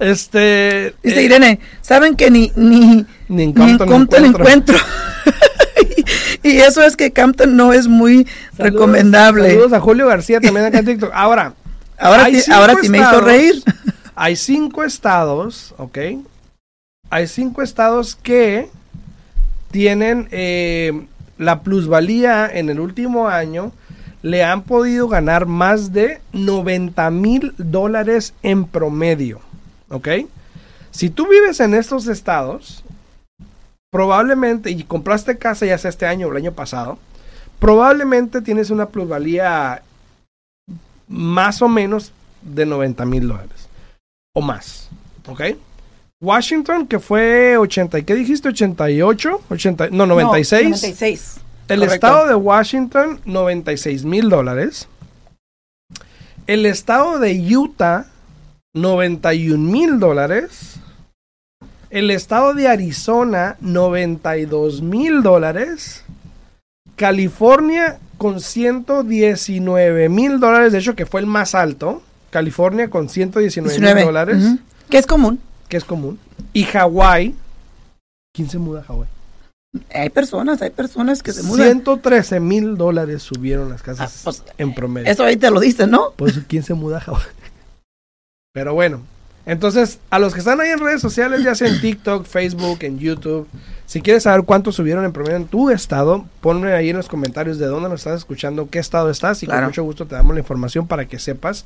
Este. 0.00 0.94
Dice 1.02 1.20
eh, 1.20 1.24
Irene, 1.24 1.60
¿saben 1.82 2.16
que 2.16 2.30
ni, 2.30 2.50
ni, 2.56 3.06
ni 3.28 3.42
en 3.42 3.52
Compton, 3.52 4.24
encuentro? 4.24 4.78
y, 6.42 6.56
eso 6.56 6.82
es 6.82 6.96
que 6.96 7.12
Campton 7.12 7.54
no 7.54 7.72
es 7.72 7.86
muy 7.86 8.26
recomendable. 8.56 9.50
Saludos 9.50 9.72
a 9.74 9.80
Julio 9.80 10.06
García 10.06 10.40
también 10.40 10.66
acá 10.66 10.78
en 10.78 10.86
TikTok. 10.86 11.10
Ahora, 11.14 11.54
ahora 11.98 12.26
sí, 12.26 12.50
ahora 12.50 12.74
sí 12.80 12.88
me 12.88 12.98
hizo 12.98 13.20
reír. 13.20 13.62
hay 14.14 14.36
cinco 14.36 14.84
estados, 14.84 15.74
¿ok? 15.76 15.98
Hay 17.10 17.26
cinco 17.26 17.60
estados 17.60 18.16
que 18.16 18.68
tienen 19.70 20.28
eh, 20.30 21.06
la 21.36 21.60
plusvalía 21.60 22.50
en 22.52 22.70
el 22.70 22.80
último 22.80 23.28
año 23.28 23.72
le 24.22 24.44
han 24.44 24.62
podido 24.62 25.08
ganar 25.08 25.46
más 25.46 25.92
de 25.92 26.20
90 26.32 27.10
mil 27.10 27.54
dólares 27.56 28.34
en 28.42 28.64
promedio. 28.64 29.40
¿Ok? 29.90 30.08
Si 30.90 31.10
tú 31.10 31.28
vives 31.28 31.60
en 31.60 31.74
estos 31.74 32.06
estados, 32.06 32.82
probablemente, 33.90 34.70
y 34.70 34.82
compraste 34.84 35.38
casa 35.38 35.66
ya 35.66 35.78
sea 35.78 35.90
este 35.90 36.06
año 36.06 36.26
o 36.26 36.30
el 36.30 36.38
año 36.38 36.52
pasado, 36.52 36.98
probablemente 37.58 38.40
tienes 38.40 38.70
una 38.70 38.88
plusvalía 38.88 39.82
más 41.06 41.60
o 41.60 41.68
menos 41.68 42.12
de 42.42 42.66
90 42.66 43.04
mil 43.04 43.28
dólares 43.28 43.68
o 44.34 44.40
más. 44.40 44.88
¿Ok? 45.28 45.42
Washington, 46.22 46.86
que 46.86 46.98
fue 46.98 47.56
80, 47.56 48.02
¿qué 48.02 48.14
dijiste? 48.14 48.48
88, 48.48 49.42
80, 49.48 49.90
no, 49.90 50.06
96. 50.06 50.64
96. 50.64 51.40
El 51.68 51.82
estado 51.84 52.26
de 52.26 52.34
Washington, 52.34 53.20
96 53.24 54.04
mil 54.04 54.28
dólares. 54.28 54.88
El 56.46 56.66
estado 56.66 57.18
de 57.18 57.56
Utah, 57.56 58.06
91 58.74 59.58
mil 59.58 59.98
dólares. 59.98 60.76
El 61.90 62.10
estado 62.10 62.54
de 62.54 62.68
Arizona, 62.68 63.56
92 63.60 64.80
mil 64.82 65.22
dólares. 65.22 66.04
California 66.94 67.98
con 68.16 68.40
119 68.40 70.08
mil 70.08 70.38
dólares, 70.38 70.72
de 70.72 70.78
hecho 70.78 70.94
que 70.94 71.06
fue 71.06 71.20
el 71.20 71.26
más 71.26 71.54
alto. 71.54 72.02
California 72.30 72.90
con 72.90 73.08
119 73.08 73.94
mil 73.94 74.04
dólares. 74.04 74.44
Que 74.88 74.98
es 74.98 75.06
común. 75.06 75.40
Que 75.68 75.76
es 75.76 75.84
común. 75.84 76.18
Y 76.52 76.64
Hawái. 76.64 77.34
¿Quién 78.32 78.48
se 78.48 78.58
muda 78.58 78.80
a 78.80 78.84
Hawái? 78.84 79.08
Hay 79.92 80.10
personas, 80.10 80.62
hay 80.62 80.70
personas 80.70 81.22
que 81.22 81.32
se 81.32 81.42
mudan. 81.42 81.66
113 81.66 82.40
mil 82.40 82.76
dólares 82.76 83.22
subieron 83.22 83.68
las 83.68 83.82
casas 83.82 84.18
ah, 84.18 84.20
pues, 84.24 84.42
en 84.58 84.74
promedio. 84.74 85.10
Eso 85.10 85.24
ahí 85.24 85.36
te 85.36 85.50
lo 85.50 85.60
dicen, 85.60 85.90
¿no? 85.90 86.12
Pues, 86.16 86.40
¿quién 86.46 86.62
se 86.62 86.74
muda 86.74 86.98
a 86.98 87.00
Hawái? 87.00 87.22
Pero 88.52 88.74
bueno, 88.74 89.02
entonces, 89.46 90.00
a 90.10 90.18
los 90.18 90.34
que 90.34 90.40
están 90.40 90.60
ahí 90.60 90.70
en 90.70 90.80
redes 90.80 91.00
sociales, 91.00 91.44
ya 91.44 91.54
sea 91.54 91.68
en 91.68 91.80
TikTok, 91.80 92.26
Facebook, 92.26 92.78
en 92.80 92.98
YouTube, 92.98 93.46
si 93.86 94.00
quieres 94.00 94.24
saber 94.24 94.44
cuánto 94.44 94.72
subieron 94.72 95.04
en 95.04 95.12
promedio 95.12 95.36
en 95.36 95.46
tu 95.46 95.70
estado, 95.70 96.24
ponme 96.40 96.72
ahí 96.72 96.90
en 96.90 96.96
los 96.96 97.08
comentarios 97.08 97.58
de 97.58 97.66
dónde 97.66 97.88
nos 97.88 98.00
estás 98.00 98.18
escuchando, 98.18 98.68
qué 98.68 98.80
estado 98.80 99.08
estás 99.08 99.40
y 99.44 99.46
con 99.46 99.64
mucho 99.64 99.84
gusto 99.84 100.04
te 100.04 100.16
damos 100.16 100.34
la 100.34 100.40
información 100.40 100.88
para 100.88 101.06
que 101.06 101.20
sepas 101.20 101.64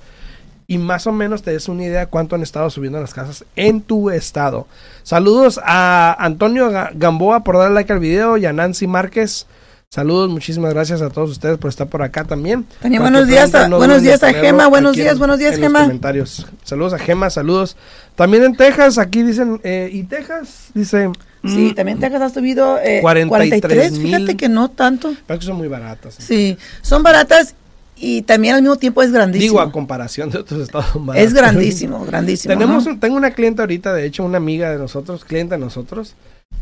y 0.67 0.77
más 0.77 1.07
o 1.07 1.13
menos 1.13 1.43
te 1.43 1.53
des 1.53 1.69
una 1.69 1.85
idea 1.85 2.01
de 2.01 2.07
cuánto 2.07 2.37
han 2.37 2.43
estado 2.43 2.69
subiendo 2.69 3.01
las 3.01 3.15
casas 3.15 3.47
en 3.57 3.81
tu 3.81 4.11
estado. 4.11 4.67
Saludos 5.05 5.59
a 5.65 6.15
Antonio 6.19 6.71
Gamboa 6.95 7.45
por 7.45 7.57
darle 7.57 7.77
like 7.77 7.93
al 7.95 7.99
video 7.99 8.37
y 8.37 8.45
a 8.45 8.53
Nancy 8.53 8.87
Márquez. 8.87 9.47
Saludos, 9.95 10.29
muchísimas 10.29 10.75
gracias 10.75 11.03
a 11.03 11.09
todos 11.09 11.31
ustedes 11.31 11.57
por 11.57 11.69
estar 11.69 11.87
por 11.87 12.03
acá 12.03 12.25
también. 12.25 12.67
buenos 12.83 13.29
días, 13.29 13.55
a, 13.55 13.69
buenos 13.69 14.03
días 14.03 14.25
a 14.25 14.33
Gema, 14.33 14.67
buenos 14.67 14.97
días, 14.97 15.21
buenos 15.21 15.39
días, 15.39 15.57
Gema. 15.57 15.83
comentarios. 15.83 16.49
Saludos 16.65 16.95
a 16.95 16.99
Gema, 16.99 17.31
saludos. 17.31 17.77
También 18.17 18.43
en 18.43 18.57
Texas, 18.57 18.99
aquí 18.99 19.23
dicen, 19.23 19.61
eh, 19.63 19.89
¿y 19.93 20.03
Texas? 20.03 20.71
Dice... 20.75 21.13
Sí, 21.45 21.71
mm, 21.71 21.75
también 21.77 22.01
Texas 22.01 22.23
ha 22.23 22.29
subido 22.31 22.77
eh, 22.83 23.03
43, 23.03 24.01
fíjate 24.01 24.37
que 24.37 24.49
no 24.49 24.69
tanto. 24.69 25.15
Pero 25.29 25.39
que 25.39 25.47
son 25.47 25.59
muy 25.59 25.69
baratas. 25.69 26.17
Sí, 26.19 26.59
son 26.83 27.05
baratas 27.05 27.55
y 27.95 28.23
también 28.23 28.57
al 28.57 28.63
mismo 28.63 28.75
tiempo 28.75 29.01
es 29.01 29.13
grandísimo. 29.13 29.49
Digo, 29.49 29.61
a 29.61 29.71
comparación 29.71 30.29
de 30.29 30.39
otros 30.39 30.61
estados 30.61 30.89
Es 31.15 31.33
grandísimo, 31.33 32.05
grandísimo. 32.05 32.53
Tenemos, 32.53 32.89
tengo 32.99 33.15
una 33.15 33.31
clienta 33.31 33.63
ahorita, 33.63 33.95
de 33.95 34.07
hecho, 34.07 34.25
una 34.25 34.39
amiga 34.39 34.73
de 34.73 34.79
nosotros, 34.79 35.25
cliente 35.25 35.55
de 35.55 35.61
nosotros, 35.61 36.17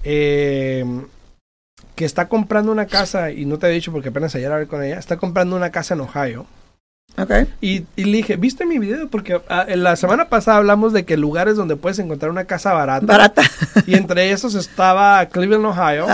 eh, 0.05 0.85
que 1.95 2.05
está 2.05 2.29
comprando 2.29 2.73
una 2.73 2.87
casa, 2.87 3.31
y 3.31 3.45
no 3.45 3.59
te 3.59 3.67
he 3.67 3.71
dicho 3.71 3.93
porque 3.93 4.09
apenas 4.09 4.35
ayer 4.35 4.51
hablé 4.51 4.67
con 4.67 4.83
ella, 4.83 4.99
está 4.99 5.17
comprando 5.17 5.57
una 5.57 5.71
casa 5.71 5.95
en 5.95 6.01
Ohio. 6.01 6.47
Okay. 7.19 7.47
Y, 7.61 7.85
y, 7.95 8.05
le 8.05 8.17
dije, 8.17 8.37
¿viste 8.37 8.65
mi 8.65 8.79
video? 8.79 9.07
Porque 9.09 9.39
ah, 9.51 9.67
la 9.69 9.97
semana 9.97 10.31
pasada 10.31 10.57
hablamos 10.57 10.95
de 10.95 11.05
que 11.05 11.19
lugares 11.19 11.57
donde 11.57 11.77
puedes 11.77 11.99
encontrar 11.99 12.31
una 12.31 12.47
casa 12.47 12.73
barata. 12.73 13.05
Barata. 13.05 13.43
y 13.87 13.97
entre 13.97 14.33
esos 14.33 14.55
estaba 14.55 15.27
Cleveland, 15.27 15.67
Ohio. 15.67 16.07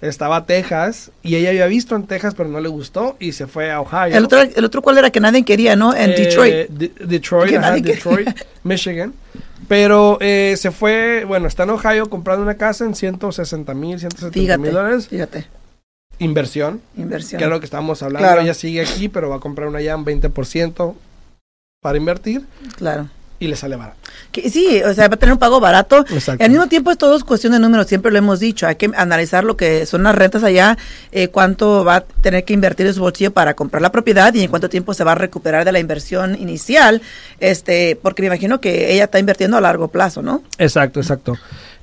Estaba 0.00 0.46
Texas. 0.46 1.10
Y 1.24 1.34
ella 1.34 1.48
había 1.50 1.66
visto 1.66 1.96
en 1.96 2.06
Texas, 2.06 2.34
pero 2.36 2.48
no 2.48 2.60
le 2.60 2.68
gustó 2.68 3.16
y 3.18 3.32
se 3.32 3.48
fue 3.48 3.72
a 3.72 3.80
Ohio. 3.80 4.16
El 4.16 4.24
otro, 4.24 4.40
el 4.40 4.64
otro 4.64 4.82
cuál 4.82 4.98
era 4.98 5.10
que 5.10 5.18
nadie 5.18 5.44
quería, 5.44 5.74
¿no? 5.74 5.92
En 5.92 6.10
eh, 6.10 6.14
Detroit. 6.16 6.68
Detroit, 6.70 7.60
Detroit, 7.82 8.28
Michigan. 8.62 9.14
Pero 9.68 10.18
eh, 10.20 10.54
se 10.56 10.70
fue, 10.70 11.24
bueno, 11.24 11.48
está 11.48 11.64
en 11.64 11.70
Ohio 11.70 12.08
comprando 12.08 12.42
una 12.42 12.56
casa 12.56 12.84
en 12.84 12.94
160 12.94 13.74
mil, 13.74 13.98
170 13.98 14.58
mil 14.58 14.72
dólares. 14.72 15.08
Fíjate. 15.08 15.46
Inversión. 16.18 16.80
Inversión. 16.96 17.38
Que 17.38 17.44
es 17.44 17.50
lo 17.50 17.60
que 17.60 17.66
estamos 17.66 18.02
hablando. 18.02 18.40
Ella 18.40 18.54
sigue 18.54 18.80
aquí, 18.80 19.08
pero 19.08 19.28
va 19.28 19.36
a 19.36 19.40
comprar 19.40 19.68
una 19.68 19.80
ya 19.80 19.96
un 19.96 20.04
20% 20.04 20.94
para 21.80 21.98
invertir. 21.98 22.44
Claro. 22.76 23.08
Y 23.38 23.48
le 23.48 23.56
sale 23.56 23.76
barato. 23.76 23.98
Que, 24.32 24.48
sí, 24.48 24.80
o 24.82 24.94
sea, 24.94 25.08
va 25.08 25.14
a 25.14 25.18
tener 25.18 25.32
un 25.34 25.38
pago 25.38 25.60
barato. 25.60 26.04
Exacto. 26.10 26.42
al 26.42 26.50
mismo 26.50 26.66
tiempo 26.68 26.90
es 26.90 26.98
todo 26.98 27.22
cuestión 27.24 27.52
de 27.52 27.58
números, 27.58 27.86
siempre 27.86 28.10
lo 28.10 28.18
hemos 28.18 28.40
dicho. 28.40 28.66
Hay 28.66 28.76
que 28.76 28.90
analizar 28.96 29.44
lo 29.44 29.56
que 29.56 29.84
son 29.84 30.02
las 30.04 30.14
rentas 30.14 30.42
allá, 30.42 30.78
eh, 31.12 31.28
cuánto 31.28 31.84
va 31.84 31.96
a 31.96 32.00
tener 32.00 32.44
que 32.44 32.54
invertir 32.54 32.86
en 32.86 32.94
su 32.94 33.00
bolsillo 33.00 33.32
para 33.32 33.54
comprar 33.54 33.82
la 33.82 33.92
propiedad 33.92 34.32
y 34.32 34.42
en 34.42 34.48
cuánto 34.48 34.68
tiempo 34.68 34.94
se 34.94 35.04
va 35.04 35.12
a 35.12 35.16
recuperar 35.16 35.64
de 35.64 35.72
la 35.72 35.80
inversión 35.80 36.34
inicial. 36.40 37.02
este 37.40 37.98
Porque 38.00 38.22
me 38.22 38.26
imagino 38.26 38.60
que 38.60 38.92
ella 38.92 39.04
está 39.04 39.18
invirtiendo 39.18 39.56
a 39.56 39.60
largo 39.60 39.88
plazo, 39.88 40.22
¿no? 40.22 40.42
Exacto, 40.58 41.00
exacto. 41.00 41.36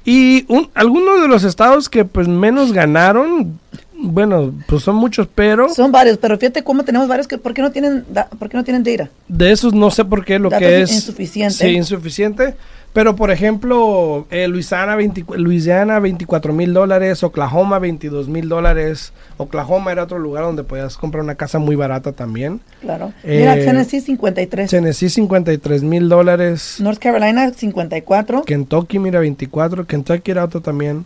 Y 0.05 0.45
un, 0.49 0.69
algunos 0.73 1.21
de 1.21 1.27
los 1.27 1.43
estados 1.43 1.87
que 1.87 2.03
pues 2.03 2.27
menos 2.27 2.73
ganaron, 2.73 3.59
bueno, 4.03 4.53
pues 4.67 4.83
son 4.83 4.95
muchos, 4.95 5.27
pero... 5.33 5.69
Son 5.69 5.91
varios, 5.91 6.17
pero 6.17 6.37
fíjate 6.37 6.63
cómo 6.63 6.83
tenemos 6.83 7.07
varios 7.07 7.27
que... 7.27 7.37
¿Por 7.37 7.53
qué 7.53 7.61
no 7.61 7.71
tienen, 7.71 8.05
por 8.37 8.49
qué 8.49 8.57
no 8.57 8.63
tienen 8.63 8.83
data? 8.83 9.09
De 9.27 9.51
esos 9.51 9.73
no 9.73 9.89
sé 9.89 10.05
por 10.05 10.25
qué, 10.25 10.39
lo 10.39 10.49
que 10.49 10.81
es... 10.81 10.91
Insuficiente. 10.91 11.55
Sí, 11.55 11.69
insuficiente. 11.69 12.55
Pero, 12.93 13.15
por 13.15 13.31
ejemplo, 13.31 14.27
eh, 14.29 14.47
Luisiana, 14.47 14.95
20, 14.95 15.25
Luisiana 15.37 15.99
24 15.99 16.53
mil 16.53 16.73
dólares, 16.73 17.23
Oklahoma 17.23 17.79
22 17.79 18.27
mil 18.27 18.47
dólares. 18.47 19.13
Oklahoma 19.37 19.91
era 19.91 20.03
otro 20.03 20.19
lugar 20.19 20.43
donde 20.43 20.63
podías 20.63 20.95
comprar 20.95 21.23
una 21.23 21.33
casa 21.33 21.57
muy 21.57 21.75
barata 21.75 22.11
también. 22.11 22.61
Claro. 22.81 23.11
Mira, 23.23 23.57
eh, 23.57 23.65
Tennessee 23.65 23.99
53. 23.99 24.69
Tennessee 24.69 25.09
53 25.09 25.81
mil 25.81 26.07
dólares. 26.07 26.75
North 26.79 26.99
Carolina 26.99 27.51
54. 27.51 28.43
Kentucky, 28.43 28.99
mira, 28.99 29.19
24. 29.19 29.87
Kentucky 29.87 30.29
era 30.29 30.43
otro 30.43 30.61
también. 30.61 31.05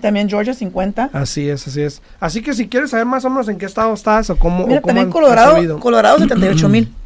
También 0.00 0.28
Georgia 0.28 0.54
50. 0.54 1.10
Así 1.12 1.48
es, 1.48 1.66
así 1.66 1.82
es. 1.82 2.00
Así 2.18 2.42
que 2.42 2.54
si 2.54 2.68
quieres 2.68 2.90
saber 2.90 3.06
más 3.06 3.24
o 3.24 3.30
menos 3.30 3.48
en 3.48 3.58
qué 3.58 3.66
estado 3.66 3.92
estás 3.92 4.30
o 4.30 4.36
cómo... 4.36 4.66
Mira, 4.66 4.80
también 4.80 5.10
Colorado, 5.10 5.78
Colorado 5.78 6.18
78 6.18 6.68
mil. 6.68 6.92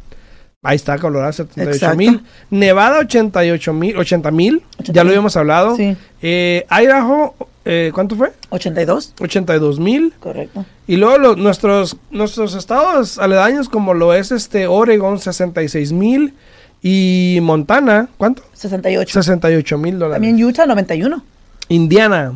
Ahí 0.61 0.75
está, 0.75 0.97
Colorado 0.97 1.31
78 1.31 1.95
mil. 1.95 2.23
Nevada 2.49 2.99
88 2.99 3.73
mil, 3.73 3.97
80 3.97 4.31
mil. 4.31 4.61
Ya 4.85 5.03
lo 5.03 5.09
habíamos 5.09 5.37
hablado. 5.37 5.75
Sí. 5.77 5.95
Eh, 6.21 6.65
Idaho, 6.69 7.33
eh, 7.63 7.91
¿cuánto 7.93 8.17
fue? 8.17 8.33
82. 8.49 9.13
82 9.21 9.79
mil. 9.79 10.13
Correcto. 10.19 10.65
Y 10.85 10.97
luego 10.97 11.35
nuestros, 11.35 11.97
nuestros 12.11 12.55
estados 12.55 13.19
aledaños 13.19 13.69
como 13.69 13.93
lo 13.93 14.13
es 14.13 14.31
este 14.33 14.67
Oregon 14.67 15.19
66 15.19 15.93
mil. 15.93 16.33
Y 16.81 17.39
Montana, 17.41 18.09
¿cuánto? 18.17 18.43
68. 18.53 19.13
68 19.13 19.77
mil 19.77 19.99
dólares. 19.99 20.15
También 20.15 20.45
Utah 20.45 20.65
91. 20.65 21.23
Indiana 21.69 22.33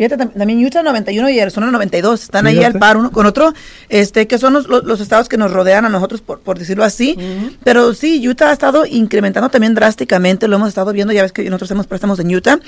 Fíjate, 0.00 0.16
también 0.28 0.64
Utah 0.64 0.82
91 0.82 1.28
y 1.28 1.40
Arizona 1.40 1.70
92 1.70 2.22
están 2.22 2.46
ahí 2.46 2.64
al 2.64 2.72
par 2.78 2.96
uno 2.96 3.12
con 3.12 3.26
otro, 3.26 3.52
este 3.90 4.26
que 4.26 4.38
son 4.38 4.54
los, 4.54 5.00
estados 5.02 5.28
que 5.28 5.36
nos 5.36 5.52
rodean 5.52 5.84
a 5.84 5.90
nosotros, 5.90 6.22
por, 6.22 6.40
por 6.40 6.58
decirlo 6.58 6.84
así. 6.84 7.18
Pero 7.64 7.92
sí, 7.92 8.26
Utah 8.26 8.48
ha 8.48 8.52
estado 8.54 8.86
incrementando 8.86 9.50
también 9.50 9.74
drásticamente, 9.74 10.48
lo 10.48 10.56
hemos 10.56 10.70
estado 10.70 10.94
viendo, 10.94 11.12
ya 11.12 11.20
ves 11.20 11.32
que 11.32 11.44
nosotros 11.44 11.70
hacemos 11.70 11.86
préstamos 11.86 12.18
en 12.18 12.34
Utah, 12.34 12.58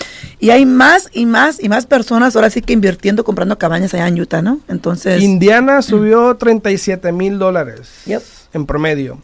y 0.41 0.51
hay 0.51 0.67
más 0.67 1.09
y 1.11 1.25
más 1.25 1.59
y 1.59 1.71
más 1.71 1.87
personas 1.87 2.37
ahora 2.37 2.51
sí 2.51 2.61
que 2.61 2.75
invirtiendo, 2.75 3.25
comprando 3.25 3.57
cabañas 3.57 3.95
allá 3.95 4.09
en 4.09 4.21
Utah, 4.21 4.43
¿no? 4.43 4.61
Entonces... 4.69 5.23
Indiana 5.23 5.81
subió 5.81 6.37
37 6.37 7.13
mil 7.13 7.39
dólares 7.39 7.89
en 8.53 8.67
promedio. 8.67 9.23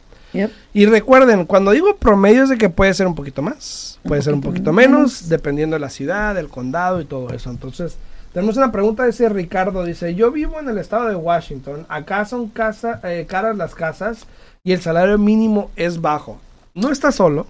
Y 0.74 0.86
recuerden, 0.86 1.46
cuando 1.46 1.70
digo 1.70 1.96
promedio 1.96 2.44
es 2.44 2.50
de 2.50 2.58
que 2.58 2.68
puede 2.68 2.92
ser 2.94 3.06
un 3.06 3.14
poquito 3.14 3.42
más, 3.42 3.98
puede 4.04 4.22
ser 4.22 4.34
un 4.34 4.40
poquito 4.40 4.72
menos, 4.72 5.28
dependiendo 5.28 5.76
de 5.76 5.80
la 5.80 5.90
ciudad, 5.90 6.34
del 6.34 6.48
condado 6.48 7.00
y 7.00 7.04
todo 7.04 7.30
eso. 7.30 7.50
Entonces, 7.50 7.96
tenemos 8.32 8.56
una 8.56 8.70
pregunta 8.70 9.04
de 9.04 9.10
ese 9.10 9.28
Ricardo, 9.28 9.84
dice, 9.84 10.14
yo 10.14 10.30
vivo 10.30 10.60
en 10.60 10.68
el 10.68 10.78
estado 10.78 11.08
de 11.08 11.16
Washington, 11.16 11.86
acá 11.88 12.24
son 12.24 12.48
casa, 12.48 13.00
eh, 13.04 13.26
caras 13.28 13.56
las 13.56 13.74
casas 13.74 14.26
y 14.62 14.72
el 14.72 14.80
salario 14.80 15.18
mínimo 15.18 15.70
es 15.76 16.00
bajo. 16.00 16.40
No 16.74 16.92
está 16.92 17.10
solo. 17.10 17.46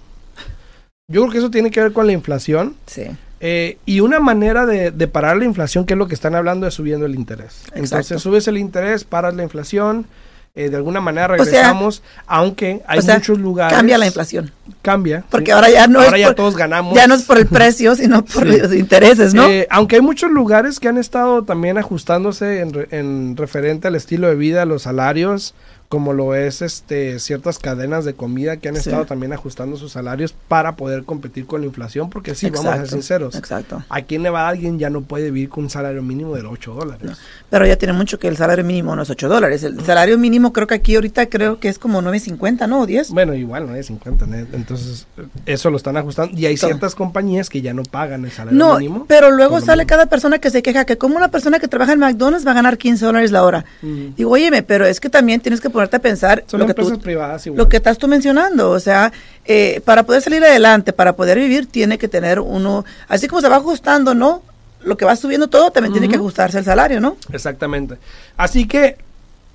Yo 1.09 1.23
creo 1.23 1.33
que 1.33 1.39
eso 1.39 1.51
tiene 1.51 1.71
que 1.71 1.81
ver 1.81 1.93
con 1.93 2.07
la 2.07 2.13
inflación. 2.13 2.77
Sí. 2.87 3.05
Eh, 3.41 3.79
y 3.87 4.01
una 4.01 4.21
manera 4.21 4.67
de, 4.67 4.91
parar 5.09 5.37
la 5.37 5.45
inflación, 5.45 5.85
que 5.85 5.95
es 5.95 5.99
lo 5.99 6.09
que 6.09 6.15
están 6.15 6.35
hablando, 6.35 6.67
es 6.67 6.75
subiendo 6.75 7.07
el 7.07 7.15
interés. 7.15 7.63
Entonces 7.75 8.21
subes 8.21 8.49
el 8.49 8.59
interés, 8.59 9.05
paras 9.05 9.35
la 9.35 9.43
inflación 9.43 10.07
eh, 10.55 10.71
de 10.71 10.77
alguna 10.77 11.01
manera 11.01 11.29
regresamos, 11.29 12.03
aunque 12.27 12.83
hay 12.87 13.01
muchos 13.01 13.39
lugares. 13.39 13.77
Cambia 13.77 13.97
la 13.99 14.07
inflación. 14.07 14.51
Cambia. 14.83 15.25
Porque 15.31 15.53
ahora 15.53 15.71
ya 15.71 15.87
no 15.87 16.01
ahora 16.01 16.19
ya 16.19 16.35
todos 16.35 16.57
ganamos. 16.57 16.95
Ya 16.95 17.07
no 17.07 17.15
es 17.15 17.23
por 17.23 17.39
el 17.39 17.47
precio, 17.49 17.95
sino 17.95 18.25
por 18.25 18.47
los 18.47 18.73
intereses, 18.75 19.35
¿no? 19.35 19.47
Eh, 19.47 19.67
aunque 19.71 19.97
hay 19.97 20.03
muchos 20.03 20.31
lugares 20.31 20.81
que 20.81 20.89
han 20.89 20.99
estado 20.99 21.45
también 21.45 21.79
ajustándose 21.79 22.61
en, 22.61 22.87
en 22.91 23.37
referente 23.37 23.89
al 23.89 23.95
estilo 23.95 24.29
de 24.29 24.35
vida, 24.35 24.65
los 24.65 24.83
salarios, 24.83 25.55
como 25.89 26.13
lo 26.13 26.35
es 26.35 26.61
este 26.61 27.19
ciertas 27.19 27.59
cadenas 27.59 28.05
de 28.05 28.13
comida 28.15 28.59
que 28.59 28.69
han 28.69 28.77
estado 28.77 29.07
también 29.07 29.33
ajustando 29.33 29.77
sus 29.77 29.93
salarios 29.93 30.35
para 30.49 30.77
poder 30.77 31.05
competir 31.05 31.47
con 31.47 31.63
la 31.63 31.67
inflación, 31.67 32.11
porque 32.11 32.35
sí, 32.35 32.51
vamos 32.51 32.67
a 32.67 32.77
ser 32.77 32.89
sinceros. 32.89 33.35
Exacto. 33.35 33.83
Aquí 33.89 34.17
en 34.17 34.23
Nevada 34.23 34.49
alguien 34.49 34.79
ya 34.79 34.91
no 34.91 35.01
puede 35.01 35.31
vivir 35.31 35.49
con 35.49 35.65
un 35.65 35.71
salario 35.71 36.03
mínimo 36.03 36.35
de 36.35 36.43
8 36.43 36.75
dólares. 36.75 37.13
pero 37.49 37.67
ya 37.67 37.77
tiene 37.77 37.95
mucho 37.95 38.19
que 38.19 38.29
el 38.29 38.37
salario 38.37 38.65
mínimo 38.65 38.95
no 38.95 39.03
es 39.03 39.11
8 39.11 39.29
dólares. 39.29 39.63
El 39.63 39.83
salario 39.85 40.19
mínimo 40.19 40.53
creo 40.53 40.67
que 40.67 40.75
aquí 40.75 40.95
ahorita 40.95 41.27
creo 41.27 41.59
que 41.59 41.69
es 41.69 41.79
como 41.79 42.03
9.50, 42.03 42.69
¿no? 42.69 42.81
¿O 42.81 42.87
10? 42.87 43.11
Bueno, 43.11 43.35
igual 43.35 43.67
9.50. 43.69 44.49
Entonces, 44.53 45.07
eso 45.47 45.71
lo 45.71 45.79
están 45.79 45.97
ajustando. 45.97 46.39
Y 46.39 46.45
hay 46.47 46.57
ciertas 46.57 46.95
compañías 46.95 47.49
que 47.49 47.63
ya 47.63 47.73
no 47.73 47.83
pagan 47.83 48.25
el 48.27 48.31
salario 48.31 48.59
no, 48.59 48.79
mínimo. 48.79 49.07
Pero 49.09 49.31
luego 49.31 49.61
sale 49.63 49.87
cada 49.87 50.07
persona 50.07 50.39
que 50.39 50.51
se 50.51 50.63
queja 50.63 50.85
que 50.85 50.99
como 50.99 51.17
una 51.17 51.31
persona 51.31 51.59
que 51.59 51.69
trabaja 51.69 51.93
en 51.93 52.01
McDonald's 52.01 52.47
va 52.47 52.51
a 52.51 52.55
ganar 52.55 52.77
15 52.77 53.07
dólares 53.07 53.31
la 53.31 53.43
hora. 53.43 53.65
Digo, 53.81 54.33
óyeme, 54.33 54.63
pero 54.63 54.85
es 54.85 55.01
que 55.01 55.09
también 55.09 55.41
tienes 55.41 55.61
que 55.61 55.71
ponerte 55.79 55.97
a 55.97 56.01
pensar 56.01 56.45
lo 56.51 56.67
que, 56.67 56.75
tú, 56.75 56.99
privadas 56.99 57.47
lo 57.47 57.69
que 57.69 57.77
estás 57.77 57.99
tú 57.99 58.09
mencionando. 58.09 58.71
O 58.73 58.81
sea, 58.81 59.13
eh, 59.45 59.81
para 59.85 60.03
poder 60.03 60.21
salir 60.23 60.43
adelante, 60.43 60.93
para 60.93 61.15
poder 61.15 61.39
vivir, 61.39 61.67
tiene 61.67 61.99
que 61.99 62.09
tener 62.09 62.41
uno, 62.41 62.85
así 63.07 63.29
como 63.29 63.41
se 63.41 63.49
va 63.49 63.57
ajustando, 63.57 64.13
¿no? 64.13 64.43
Lo 64.83 64.97
que 64.97 65.05
va 65.05 65.15
subiendo 65.15 65.47
todo, 65.47 65.71
también 65.71 65.93
tiene 65.93 66.09
que 66.09 66.17
ajustarse 66.17 66.59
el 66.59 66.65
salario, 66.65 67.01
¿no? 67.01 67.17
Exactamente. 67.33 67.97
Así 68.37 68.67
que, 68.67 68.97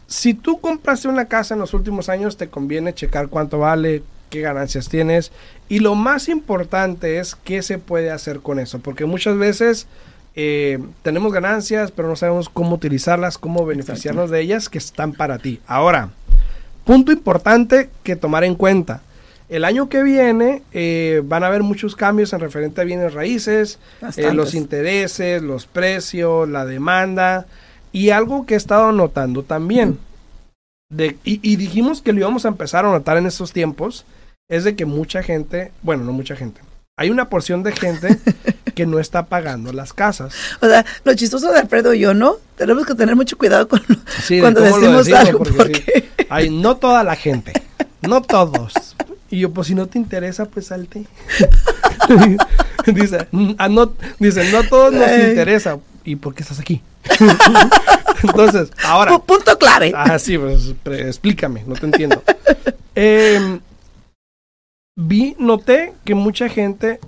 si 0.08 0.34
tú 0.34 0.62
compraste 0.62 1.10
una 1.10 1.26
casa 1.26 1.56
en 1.56 1.60
los 1.60 1.74
últimos 1.74 2.08
años, 2.08 2.38
te 2.38 2.48
conviene 2.48 2.94
checar 2.94 3.28
cuánto 3.28 3.60
vale, 3.60 4.02
qué 4.30 4.40
ganancias 4.40 4.88
tienes. 4.88 5.34
Y 5.68 5.80
lo 5.80 5.96
más 5.96 6.30
importante 6.30 7.20
es 7.20 7.36
qué 7.36 7.62
se 7.64 7.80
puede 7.80 8.12
hacer 8.12 8.40
con 8.40 8.60
eso. 8.60 8.80
Porque 8.80 9.04
muchas 9.04 9.38
veces 9.38 9.88
eh, 10.36 10.80
tenemos 11.04 11.32
ganancias, 11.32 11.92
pero 11.92 12.08
no 12.08 12.16
sabemos 12.16 12.50
cómo 12.50 12.76
utilizarlas, 12.76 13.38
cómo 13.38 13.66
beneficiarnos 13.66 14.32
de 14.32 14.42
ellas 14.42 14.70
que 14.70 14.80
están 14.80 15.14
para 15.14 15.38
ti. 15.38 15.60
Ahora, 15.68 16.10
punto 16.86 17.12
importante 17.12 17.90
que 18.04 18.16
tomar 18.16 18.44
en 18.44 18.56
cuenta. 18.56 19.02
El 19.50 19.66
año 19.66 19.90
que 19.90 20.02
viene 20.02 20.64
eh, 20.72 21.22
van 21.26 21.44
a 21.44 21.48
haber 21.48 21.62
muchos 21.62 21.96
cambios 21.96 22.34
en 22.34 22.40
referente 22.40 22.82
a 22.82 22.86
bienes 22.86 23.14
raíces, 23.14 23.78
eh, 24.18 24.34
los 24.34 24.56
intereses, 24.56 25.44
los 25.44 25.68
precios, 25.68 26.50
la 26.50 26.66
demanda 26.66 27.46
y 27.92 28.10
algo 28.10 28.46
que 28.46 28.56
he 28.56 28.58
estado 28.58 28.92
notando 28.92 29.44
también. 29.44 30.00
De, 30.90 31.18
y, 31.24 31.40
y, 31.42 31.56
dijimos 31.56 32.02
que 32.02 32.14
lo 32.14 32.20
íbamos 32.20 32.46
a 32.46 32.50
empezar 32.50 32.86
a 32.86 32.92
notar 32.92 33.18
en 33.18 33.26
estos 33.26 33.52
tiempos, 33.52 34.06
es 34.48 34.64
de 34.64 34.76
que 34.76 34.86
mucha 34.86 35.24
gente, 35.24 35.72
bueno, 35.82 36.04
no 36.04 36.12
mucha 36.12 36.36
gente, 36.36 36.62
hay 36.98 37.10
una 37.10 37.30
porción 37.30 37.64
de 37.64 37.72
gente 37.72 38.20
que 38.74 38.86
no 38.86 39.00
está 39.00 39.28
pagando 39.28 39.72
las 39.74 39.94
casas. 39.94 40.34
O 40.62 40.68
sea, 40.68 40.86
lo 41.04 41.14
chistoso 41.14 41.52
de 41.52 41.60
Alfredo 41.60 41.94
y 41.94 42.00
yo, 42.00 42.14
¿no? 42.14 42.38
Tenemos 42.58 42.86
que 42.86 42.96
tener 42.96 43.16
mucho 43.16 43.38
cuidado 43.38 43.68
con 43.68 43.82
cuando 44.40 44.62
decimos, 44.62 45.08
algo. 45.12 45.40
Porque, 45.40 46.10
Hay, 46.30 46.50
no 46.50 46.78
toda 46.78 47.04
la 47.04 47.16
gente, 47.16 47.54
no 48.02 48.22
todos. 48.22 48.74
Y 49.30 49.40
yo, 49.40 49.52
pues 49.52 49.68
si 49.68 49.76
no 49.76 49.88
te 49.88 49.98
interesa, 49.98 50.46
pues 50.46 50.68
salte. 50.68 51.06
dice, 52.86 53.28
ah, 53.58 53.68
no, 53.70 53.94
dice, 54.20 54.52
no 54.52 54.64
todos 54.64 54.94
nos 54.94 55.10
interesa. 55.10 55.80
¿Y 56.04 56.18
por 56.18 56.36
qué 56.36 56.44
estás 56.44 56.60
aquí? 56.60 56.82
Entonces, 58.24 58.72
ahora. 58.84 59.18
punto 59.20 59.58
clave. 59.58 59.92
Ah, 59.96 60.20
sí, 60.20 60.38
pues 60.38 60.74
explícame, 60.86 61.64
no 61.66 61.76
te 61.76 61.86
entiendo. 61.86 62.24
Eh, 62.96 63.60
vi, 64.96 65.36
noté 65.40 65.94
que 66.06 66.16
mucha 66.16 66.50
gente 66.50 67.00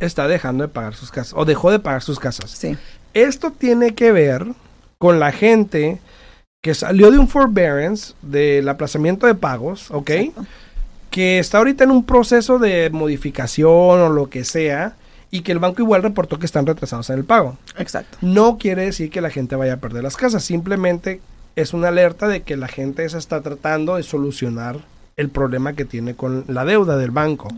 está 0.00 0.28
dejando 0.28 0.64
de 0.64 0.68
pagar 0.68 0.94
sus 0.94 1.10
casas 1.10 1.34
o 1.36 1.44
dejó 1.44 1.70
de 1.70 1.78
pagar 1.78 2.02
sus 2.02 2.18
casas. 2.18 2.50
Sí. 2.50 2.76
Esto 3.12 3.50
tiene 3.50 3.94
que 3.94 4.12
ver 4.12 4.46
con 4.98 5.20
la 5.20 5.32
gente 5.32 6.00
que 6.62 6.74
salió 6.74 7.10
de 7.10 7.18
un 7.18 7.28
forbearance, 7.28 8.14
del 8.22 8.68
aplazamiento 8.68 9.26
de 9.26 9.34
pagos, 9.34 9.90
¿ok? 9.90 10.10
Que 11.10 11.38
está 11.38 11.58
ahorita 11.58 11.84
en 11.84 11.90
un 11.90 12.04
proceso 12.04 12.58
de 12.58 12.88
modificación 12.90 13.68
o 14.00 14.08
lo 14.08 14.30
que 14.30 14.44
sea 14.44 14.96
y 15.30 15.42
que 15.42 15.52
el 15.52 15.58
banco 15.58 15.82
igual 15.82 16.02
reportó 16.02 16.38
que 16.38 16.46
están 16.46 16.64
retrasados 16.64 17.10
en 17.10 17.18
el 17.18 17.24
pago. 17.24 17.58
Exacto. 17.76 18.16
No 18.22 18.56
quiere 18.56 18.86
decir 18.86 19.10
que 19.10 19.20
la 19.20 19.30
gente 19.30 19.56
vaya 19.56 19.74
a 19.74 19.76
perder 19.76 20.02
las 20.02 20.16
casas, 20.16 20.42
simplemente 20.42 21.20
es 21.54 21.74
una 21.74 21.88
alerta 21.88 22.28
de 22.28 22.42
que 22.42 22.56
la 22.56 22.68
gente 22.68 23.08
se 23.08 23.18
está 23.18 23.42
tratando 23.42 23.96
de 23.96 24.02
solucionar 24.02 24.78
el 25.16 25.28
problema 25.28 25.74
que 25.74 25.84
tiene 25.84 26.14
con 26.14 26.44
la 26.48 26.64
deuda 26.64 26.96
del 26.96 27.10
banco. 27.10 27.48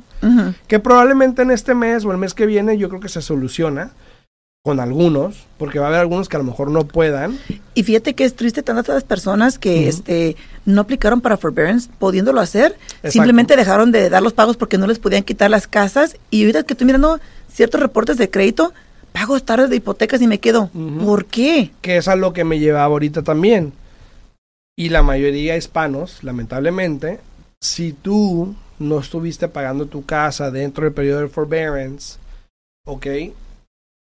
Que 0.66 0.80
probablemente 0.80 1.42
en 1.42 1.50
este 1.50 1.74
mes 1.74 2.04
o 2.04 2.12
el 2.12 2.18
mes 2.18 2.34
que 2.34 2.46
viene 2.46 2.78
yo 2.78 2.88
creo 2.88 3.00
que 3.00 3.08
se 3.08 3.22
soluciona 3.22 3.92
con 4.64 4.80
algunos, 4.80 5.46
porque 5.58 5.78
va 5.78 5.84
a 5.84 5.88
haber 5.90 6.00
algunos 6.00 6.28
que 6.28 6.34
a 6.34 6.40
lo 6.40 6.44
mejor 6.44 6.72
no 6.72 6.88
puedan. 6.88 7.38
Y 7.74 7.84
fíjate 7.84 8.14
que 8.14 8.24
es 8.24 8.34
triste 8.34 8.64
tantas 8.64 9.04
personas 9.04 9.60
que 9.60 9.86
este 9.86 10.34
no 10.64 10.80
aplicaron 10.80 11.20
para 11.20 11.36
forbearance 11.36 11.88
pudiéndolo 12.00 12.40
hacer, 12.40 12.76
simplemente 13.04 13.54
dejaron 13.54 13.92
de 13.92 14.10
dar 14.10 14.24
los 14.24 14.32
pagos 14.32 14.56
porque 14.56 14.76
no 14.76 14.88
les 14.88 14.98
podían 14.98 15.22
quitar 15.22 15.50
las 15.50 15.68
casas 15.68 16.16
y 16.30 16.42
ahorita 16.42 16.64
que 16.64 16.72
estoy 16.72 16.84
mirando 16.84 17.20
ciertos 17.48 17.80
reportes 17.80 18.16
de 18.16 18.28
crédito, 18.28 18.74
pago 19.12 19.38
tarde 19.38 19.68
de 19.68 19.76
hipotecas 19.76 20.20
y 20.20 20.26
me 20.26 20.40
quedo, 20.40 20.68
¿por 21.04 21.26
qué? 21.26 21.70
Que 21.80 21.98
es 21.98 22.08
a 22.08 22.16
lo 22.16 22.32
que 22.32 22.42
me 22.42 22.58
llevaba 22.58 22.86
ahorita 22.86 23.22
también. 23.22 23.72
Y 24.76 24.88
la 24.88 25.04
mayoría 25.04 25.56
hispanos, 25.56 26.24
lamentablemente, 26.24 27.20
si 27.60 27.92
tú 27.92 28.54
no 28.78 28.98
estuviste 28.98 29.48
pagando 29.48 29.86
tu 29.86 30.04
casa 30.04 30.50
dentro 30.50 30.84
del 30.84 30.92
periodo 30.92 31.20
de 31.20 31.28
forbearance, 31.28 32.18
¿ok? 32.84 33.06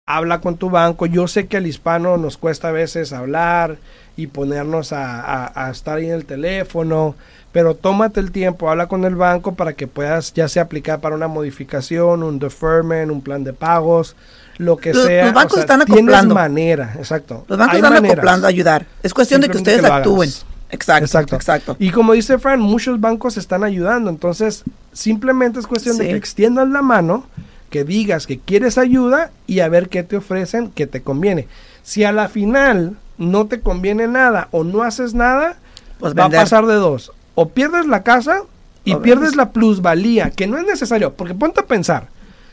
Habla 0.09 0.41
con 0.41 0.57
tu 0.57 0.71
banco. 0.71 1.07
Yo 1.07 1.27
sé 1.27 1.47
que 1.47 1.57
al 1.57 1.67
hispano 1.67 2.17
nos 2.17 2.37
cuesta 2.37 2.69
a 2.69 2.73
veces 2.73 3.13
hablar 3.13 3.79
y 4.17 4.29
ponernos 4.29 4.93
a, 4.93 5.69
estar 5.71 5.99
ahí 5.99 6.07
en 6.07 6.13
el 6.13 6.25
teléfono, 6.25 7.17
pero 7.53 7.75
tómate 7.75 8.21
el 8.21 8.31
tiempo, 8.31 8.71
habla 8.71 8.87
con 8.87 9.05
el 9.05 9.17
banco 9.17 9.55
para 9.55 9.75
que 9.75 9.87
puedas 9.87 10.33
ya 10.33 10.49
sea 10.49 10.63
aplicar 10.63 11.01
para 11.01 11.17
una 11.17 11.29
modificación, 11.29 12.23
un 12.23 12.39
deferment, 12.39 13.11
un 13.11 13.21
plan 13.21 13.45
de 13.45 13.53
pagos, 13.53 14.17
lo 14.59 14.77
que 14.77 14.95
sea. 14.95 15.27
Los 15.27 15.35
bancos 15.35 15.59
están 15.59 15.83
acoplando. 15.83 16.35
manera, 16.35 16.95
exacto. 16.97 17.45
Los 17.49 17.59
bancos 17.59 17.77
están 17.77 18.07
acoplando 18.07 18.47
a 18.47 18.51
ayudar. 18.51 18.87
Es 19.03 19.13
cuestión 19.13 19.41
de 19.41 19.51
que 19.51 19.59
ustedes 19.59 19.85
actúen. 19.85 20.31
Exacto, 20.71 21.37
exacto, 21.37 21.77
Y 21.79 21.91
como 21.91 22.13
dice 22.13 22.39
Fran, 22.39 22.61
muchos 22.61 23.01
bancos 23.01 23.37
están 23.37 23.63
ayudando, 23.63 24.11
entonces 24.11 24.65
simplemente 24.93 25.61
es 25.61 25.67
cuestión 25.67 25.97
de 25.97 26.09
que 26.09 26.17
extiendas 26.17 26.69
la 26.69 26.83
mano, 26.83 27.25
que 27.71 27.85
digas 27.85 28.27
que 28.27 28.39
quieres 28.39 28.79
ayuda 28.79 29.31
y 29.47 29.61
a 29.61 29.69
ver 29.69 29.89
qué 29.89 30.03
te 30.03 30.17
ofrecen 30.17 30.71
que 30.71 30.87
te 30.87 31.03
conviene. 31.03 31.47
Si 31.83 32.05
a 32.05 32.13
la 32.13 32.29
final 32.29 32.97
no 33.19 33.47
te 33.47 33.61
conviene 33.61 34.09
nada 34.09 34.49
o 34.51 34.65
no 34.65 34.83
haces 34.83 35.15
nada, 35.15 35.57
pues 35.99 36.15
va 36.15 36.25
a 36.25 36.31
pasar 36.31 36.67
de 36.67 36.75
dos. 36.75 37.13
O 37.35 37.51
pierdes 37.51 37.87
la 37.87 38.03
casa 38.03 38.43
y 38.85 38.95
pierdes 38.97 39.37
la 39.37 39.51
plusvalía, 39.51 40.31
que 40.31 40.47
no 40.47 40.59
es 40.59 40.67
necesario, 40.67 41.15
porque 41.15 41.35
ponte 41.35 41.61
a 41.61 41.67
pensar, 41.67 42.09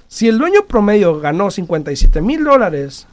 si 0.08 0.28
el 0.28 0.38
dueño 0.38 0.66
promedio 0.68 1.20
ganó 1.20 1.50
57 1.50 2.22
mil 2.22 2.44
dólares 2.44 3.08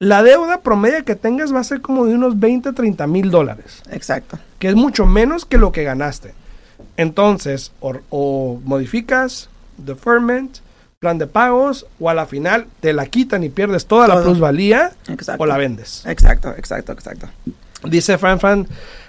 la 0.00 0.22
deuda 0.22 0.62
promedio 0.62 1.04
que 1.04 1.14
tengas 1.14 1.54
va 1.54 1.60
a 1.60 1.64
ser 1.64 1.82
como 1.82 2.06
de 2.06 2.14
unos 2.14 2.40
20, 2.40 2.72
30 2.72 3.06
mil 3.06 3.30
dólares. 3.30 3.82
Exacto. 3.90 4.38
Que 4.58 4.68
es 4.68 4.74
mucho 4.74 5.04
menos 5.06 5.44
que 5.44 5.58
lo 5.58 5.72
que 5.72 5.84
ganaste. 5.84 6.32
Entonces, 6.96 7.72
o, 7.80 8.58
modificas 8.64 9.50
deferment, 9.76 10.58
plan 10.98 11.18
de 11.18 11.26
pagos, 11.26 11.86
o 11.98 12.08
a 12.08 12.14
la 12.14 12.26
final 12.26 12.66
te 12.80 12.94
la 12.94 13.06
quitan 13.06 13.44
y 13.44 13.50
pierdes 13.50 13.86
toda 13.86 14.08
la 14.08 14.22
plusvalía, 14.22 14.92
o 15.38 15.46
la 15.46 15.58
vendes. 15.58 16.04
Exacto, 16.06 16.54
exacto, 16.56 16.92
exacto. 16.92 17.28
Dice 17.84 18.18
Fran 18.18 18.40
Fran, 18.40 18.66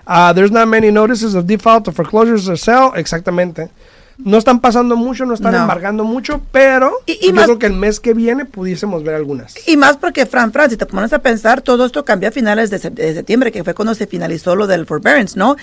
uh, 0.07 0.33
there's 0.33 0.51
not 0.51 0.67
many 0.67 0.91
notices 0.91 1.35
of 1.35 1.45
default 1.45 1.87
or 1.87 1.93
foreclosures 1.93 2.47
or 2.49 2.57
sale. 2.57 2.91
Exactamente 2.95 3.69
no 4.23 4.37
están 4.37 4.59
pasando 4.59 4.95
mucho, 4.95 5.25
no 5.25 5.33
están 5.33 5.55
embargando 5.55 6.03
mucho, 6.03 6.41
pero 6.51 6.91
yo 7.07 7.33
creo 7.33 7.59
que 7.59 7.65
el 7.65 7.73
mes 7.73 7.99
que 7.99 8.13
viene 8.13 8.45
pudiésemos 8.45 9.03
ver 9.03 9.15
algunas. 9.15 9.55
Y 9.67 9.77
más 9.77 9.97
porque, 9.97 10.25
Fran, 10.25 10.51
Fran, 10.51 10.69
si 10.69 10.77
te 10.77 10.85
pones 10.85 11.13
a 11.13 11.19
pensar, 11.19 11.61
todo 11.61 11.85
esto 11.85 12.05
cambió 12.05 12.29
a 12.29 12.31
finales 12.31 12.69
de, 12.69 12.79
septiembre, 12.79 13.51
que 13.51 13.63
fue 13.63 13.73
cuando 13.73 13.95
se 13.95 14.07
finalizó 14.07 14.55
lo 14.55 14.67
del 14.67 14.85
forbearance, 14.85 15.37
¿no? 15.37 15.55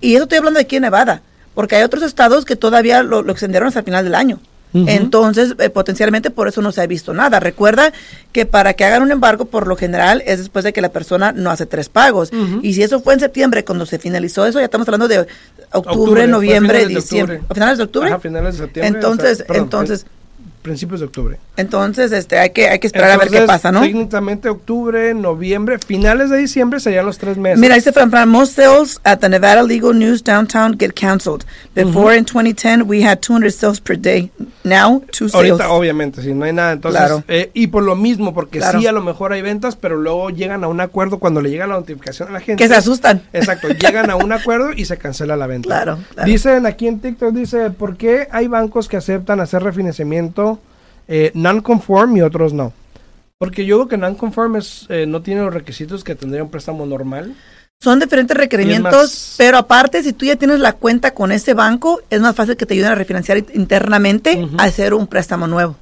Y 0.00 0.14
eso 0.14 0.24
estoy 0.24 0.38
hablando 0.38 0.58
de 0.58 0.64
aquí 0.64 0.76
en 0.76 0.82
Nevada, 0.82 1.22
porque 1.54 1.76
hay 1.76 1.82
otros 1.82 2.02
estados 2.02 2.44
que 2.44 2.56
todavía 2.56 3.02
lo, 3.02 3.22
lo 3.22 3.32
extendieron 3.32 3.68
hasta 3.68 3.80
el 3.80 3.84
final 3.84 4.04
del 4.04 4.14
año. 4.14 4.40
Entonces, 4.74 5.54
eh, 5.58 5.70
potencialmente 5.70 6.30
por 6.30 6.48
eso 6.48 6.62
no 6.62 6.72
se 6.72 6.80
ha 6.80 6.86
visto 6.86 7.12
nada. 7.12 7.40
Recuerda 7.40 7.92
que 8.32 8.46
para 8.46 8.74
que 8.74 8.84
hagan 8.84 9.02
un 9.02 9.12
embargo, 9.12 9.44
por 9.44 9.66
lo 9.66 9.76
general, 9.76 10.22
es 10.26 10.38
después 10.38 10.64
de 10.64 10.72
que 10.72 10.80
la 10.80 10.90
persona 10.90 11.32
no 11.32 11.50
hace 11.50 11.66
tres 11.66 11.88
pagos. 11.88 12.30
Y 12.62 12.74
si 12.74 12.82
eso 12.82 13.00
fue 13.00 13.14
en 13.14 13.20
septiembre, 13.20 13.64
cuando 13.64 13.86
se 13.86 13.98
finalizó 13.98 14.46
eso, 14.46 14.58
ya 14.58 14.64
estamos 14.64 14.88
hablando 14.88 15.08
de 15.08 15.26
octubre, 15.72 16.26
noviembre, 16.26 16.86
diciembre. 16.86 17.40
¿A 17.48 17.54
finales 17.54 17.78
de 17.78 17.84
octubre? 17.84 18.18
finales 18.20 18.56
de 18.56 18.64
septiembre. 18.64 18.98
Entonces, 18.98 19.44
entonces... 19.48 20.06
principios 20.62 21.00
de 21.00 21.06
octubre. 21.06 21.38
Entonces, 21.56 22.12
este, 22.12 22.38
hay 22.38 22.50
que, 22.50 22.68
hay 22.68 22.78
que 22.78 22.86
esperar 22.86 23.10
a 23.10 23.16
ver 23.18 23.28
qué 23.28 23.42
pasa, 23.42 23.70
¿no? 23.70 23.82
Técnicamente 23.82 24.48
octubre, 24.48 25.12
noviembre, 25.12 25.78
finales 25.78 26.30
de 26.30 26.38
diciembre 26.38 26.80
serían 26.80 27.04
los 27.04 27.18
tres 27.18 27.36
meses. 27.36 27.58
Mira, 27.58 27.74
dice 27.74 27.92
Fran 27.92 28.28
most 28.28 28.54
sales 28.54 29.00
at 29.04 29.18
the 29.18 29.28
Nevada 29.28 29.62
Legal 29.62 29.92
News 29.92 30.22
downtown 30.22 30.76
get 30.78 30.94
canceled. 30.94 31.44
Before 31.74 32.16
in 32.16 32.24
2010 32.24 32.88
we 32.88 33.04
had 33.04 33.20
200 33.20 33.52
sales 33.52 33.80
per 33.80 33.96
day. 33.96 34.30
Now, 34.64 35.02
two 35.10 35.28
sales. 35.28 35.34
Ahorita, 35.34 35.70
obviamente, 35.70 36.22
si 36.22 36.32
no 36.32 36.44
hay 36.44 36.52
nada. 36.52 36.72
Entonces, 36.72 37.24
eh, 37.28 37.50
y 37.52 37.66
por 37.66 37.82
lo 37.82 37.96
mismo, 37.96 38.32
porque 38.32 38.62
sí, 38.62 38.86
a 38.86 38.92
lo 38.92 39.02
mejor 39.02 39.32
hay 39.32 39.42
ventas, 39.42 39.76
pero 39.76 39.96
luego 39.96 40.30
llegan 40.30 40.64
a 40.64 40.68
un 40.68 40.80
acuerdo 40.80 41.18
cuando 41.18 41.42
le 41.42 41.50
llega 41.50 41.66
la 41.66 41.74
notificación 41.74 42.28
a 42.28 42.32
la 42.32 42.40
gente. 42.40 42.62
Que 42.62 42.68
se 42.68 42.76
asustan. 42.76 43.22
Exacto, 43.32 43.68
llegan 43.80 44.10
a 44.10 44.16
un 44.16 44.32
acuerdo 44.32 44.72
y 44.72 44.84
se 44.84 44.96
cancela 44.96 45.36
la 45.36 45.46
venta. 45.46 45.66
Claro, 45.66 45.98
Dicen 46.24 46.66
aquí 46.66 46.86
en 46.86 47.00
TikTok, 47.00 47.34
dice, 47.34 47.70
¿por 47.70 47.96
qué 47.96 48.28
hay 48.30 48.46
bancos 48.46 48.88
que 48.88 48.96
aceptan 48.96 49.40
hacer 49.40 49.62
refinanciamiento 49.62 50.51
eh, 51.08 51.30
non-conform 51.34 52.16
y 52.16 52.22
otros 52.22 52.52
no? 52.52 52.72
Porque 53.38 53.66
yo 53.66 53.76
creo 53.78 53.88
que 53.88 53.96
non-conform 53.96 54.60
eh, 54.88 55.06
no 55.06 55.22
tiene 55.22 55.42
los 55.42 55.52
requisitos 55.52 56.04
que 56.04 56.14
tendría 56.14 56.44
un 56.44 56.50
préstamo 56.50 56.86
normal. 56.86 57.34
Son 57.80 57.98
diferentes 57.98 58.36
requerimientos, 58.36 59.34
pero 59.36 59.58
aparte, 59.58 60.04
si 60.04 60.12
tú 60.12 60.24
ya 60.24 60.36
tienes 60.36 60.60
la 60.60 60.74
cuenta 60.74 61.14
con 61.14 61.32
ese 61.32 61.52
banco, 61.52 62.00
es 62.10 62.20
más 62.20 62.36
fácil 62.36 62.56
que 62.56 62.64
te 62.64 62.74
ayuden 62.74 62.92
a 62.92 62.94
refinanciar 62.94 63.38
internamente 63.38 64.48
a 64.56 64.62
hacer 64.62 64.94
un 64.94 65.08
préstamo 65.08 65.48
nuevo. 65.48 65.76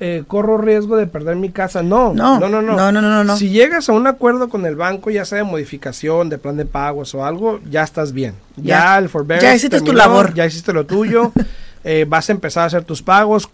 Eh, 0.00 0.24
corro 0.26 0.58
riesgo 0.58 0.96
de 0.96 1.06
perder 1.06 1.36
mi 1.36 1.50
casa. 1.50 1.82
No, 1.82 2.12
no, 2.12 2.38
no, 2.38 2.48
no, 2.48 2.62
no, 2.62 2.92
no, 2.92 3.24
no, 3.24 3.36
Si 3.36 3.48
llegas 3.48 3.88
a 3.88 3.92
un 3.92 4.06
acuerdo 4.06 4.48
con 4.48 4.66
el 4.66 4.76
banco, 4.76 5.10
ya 5.10 5.24
sea 5.24 5.38
de 5.38 5.44
modificación, 5.44 6.28
de 6.28 6.38
plan 6.38 6.56
de 6.56 6.66
pagos 6.66 7.14
o 7.14 7.24
algo, 7.24 7.60
ya 7.70 7.82
estás 7.82 8.12
bien. 8.12 8.34
Ya, 8.56 8.98
el 8.98 9.08
forbearance 9.08 9.46
Ya 9.46 9.54
hiciste 9.54 9.80
tu 9.80 9.92
labor. 9.92 10.34
Ya 10.34 10.46
hiciste 10.46 10.72
lo 10.72 10.86
tuyo. 10.86 11.32
Eh, 11.84 12.06
vas 12.08 12.28
a 12.28 12.32
empezar 12.32 12.62
a 12.62 12.66
hacer 12.66 12.84
tus 12.84 13.02
pagos. 13.02 13.50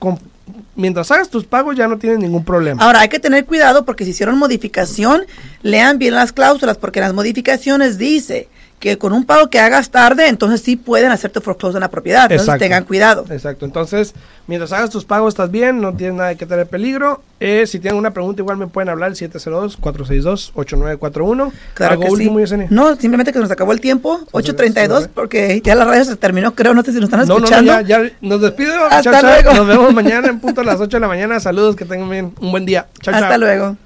mientras 0.76 1.10
hagas 1.10 1.30
tus 1.30 1.44
pagos 1.44 1.76
ya 1.76 1.88
no 1.88 1.96
tienes 1.96 2.18
ningún 2.18 2.44
problema. 2.44 2.84
Ahora 2.84 3.00
hay 3.00 3.08
que 3.08 3.18
tener 3.18 3.46
cuidado 3.46 3.86
porque 3.86 4.04
si 4.04 4.10
hicieron 4.10 4.38
modificación, 4.38 5.22
lean 5.62 5.98
bien 5.98 6.14
las 6.14 6.34
cláusulas 6.34 6.76
porque 6.76 7.00
las 7.00 7.14
modificaciones 7.14 7.96
dice 7.96 8.48
que 8.78 8.98
con 8.98 9.12
un 9.12 9.24
pago 9.24 9.50
que 9.50 9.58
hagas 9.58 9.90
tarde, 9.90 10.28
entonces 10.28 10.60
sí 10.60 10.76
pueden 10.76 11.10
hacerte 11.10 11.40
foreclosure 11.40 11.78
en 11.78 11.82
la 11.82 11.90
propiedad. 11.90 12.30
Entonces 12.30 12.56
tengan 12.58 12.84
cuidado. 12.84 13.24
Exacto. 13.30 13.64
Entonces, 13.64 14.14
mientras 14.46 14.70
hagas 14.72 14.90
tus 14.90 15.04
pagos 15.04 15.34
estás 15.34 15.50
bien, 15.50 15.80
no 15.80 15.92
tienes 15.94 16.14
nada 16.16 16.36
que 16.36 16.46
tener 16.46 16.66
peligro. 16.66 17.20
Eh, 17.40 17.66
si 17.66 17.80
tienen 17.80 17.98
una 17.98 18.12
pregunta, 18.12 18.42
igual 18.42 18.56
me 18.56 18.68
pueden 18.68 18.88
hablar 18.88 19.10
al 19.10 19.16
702-462-8941. 19.16 21.52
Claro 21.74 21.92
¿Algo 21.92 22.06
último, 22.12 22.46
sí. 22.46 22.54
No, 22.70 22.96
simplemente 22.96 23.32
que 23.32 23.38
nos 23.38 23.50
acabó 23.50 23.72
el 23.72 23.80
tiempo, 23.80 24.20
8.32, 24.32 25.08
porque 25.12 25.60
ya 25.64 25.74
la 25.74 25.84
radio 25.84 26.04
se 26.04 26.16
terminó, 26.16 26.54
creo, 26.54 26.74
no 26.74 26.82
sé 26.82 26.92
si 26.92 26.98
nos 26.98 27.04
están 27.04 27.20
escuchando. 27.22 27.72
No, 27.72 27.80
no, 27.80 27.86
ya, 27.86 28.02
ya 28.04 28.10
nos 28.20 28.40
despido. 28.40 28.74
Hasta 28.90 29.22
luego. 29.22 29.54
Nos 29.54 29.66
vemos 29.66 29.94
mañana 29.94 30.28
en 30.28 30.40
punto 30.40 30.60
a 30.60 30.64
las 30.64 30.80
8 30.80 30.96
de 30.96 31.00
la 31.00 31.08
mañana. 31.08 31.40
Saludos, 31.40 31.76
que 31.76 31.84
tengan 31.84 32.08
bien, 32.08 32.32
un 32.40 32.50
buen 32.50 32.66
día. 32.66 32.86
Chao, 33.00 33.14
Hasta 33.14 33.38
luego. 33.38 33.76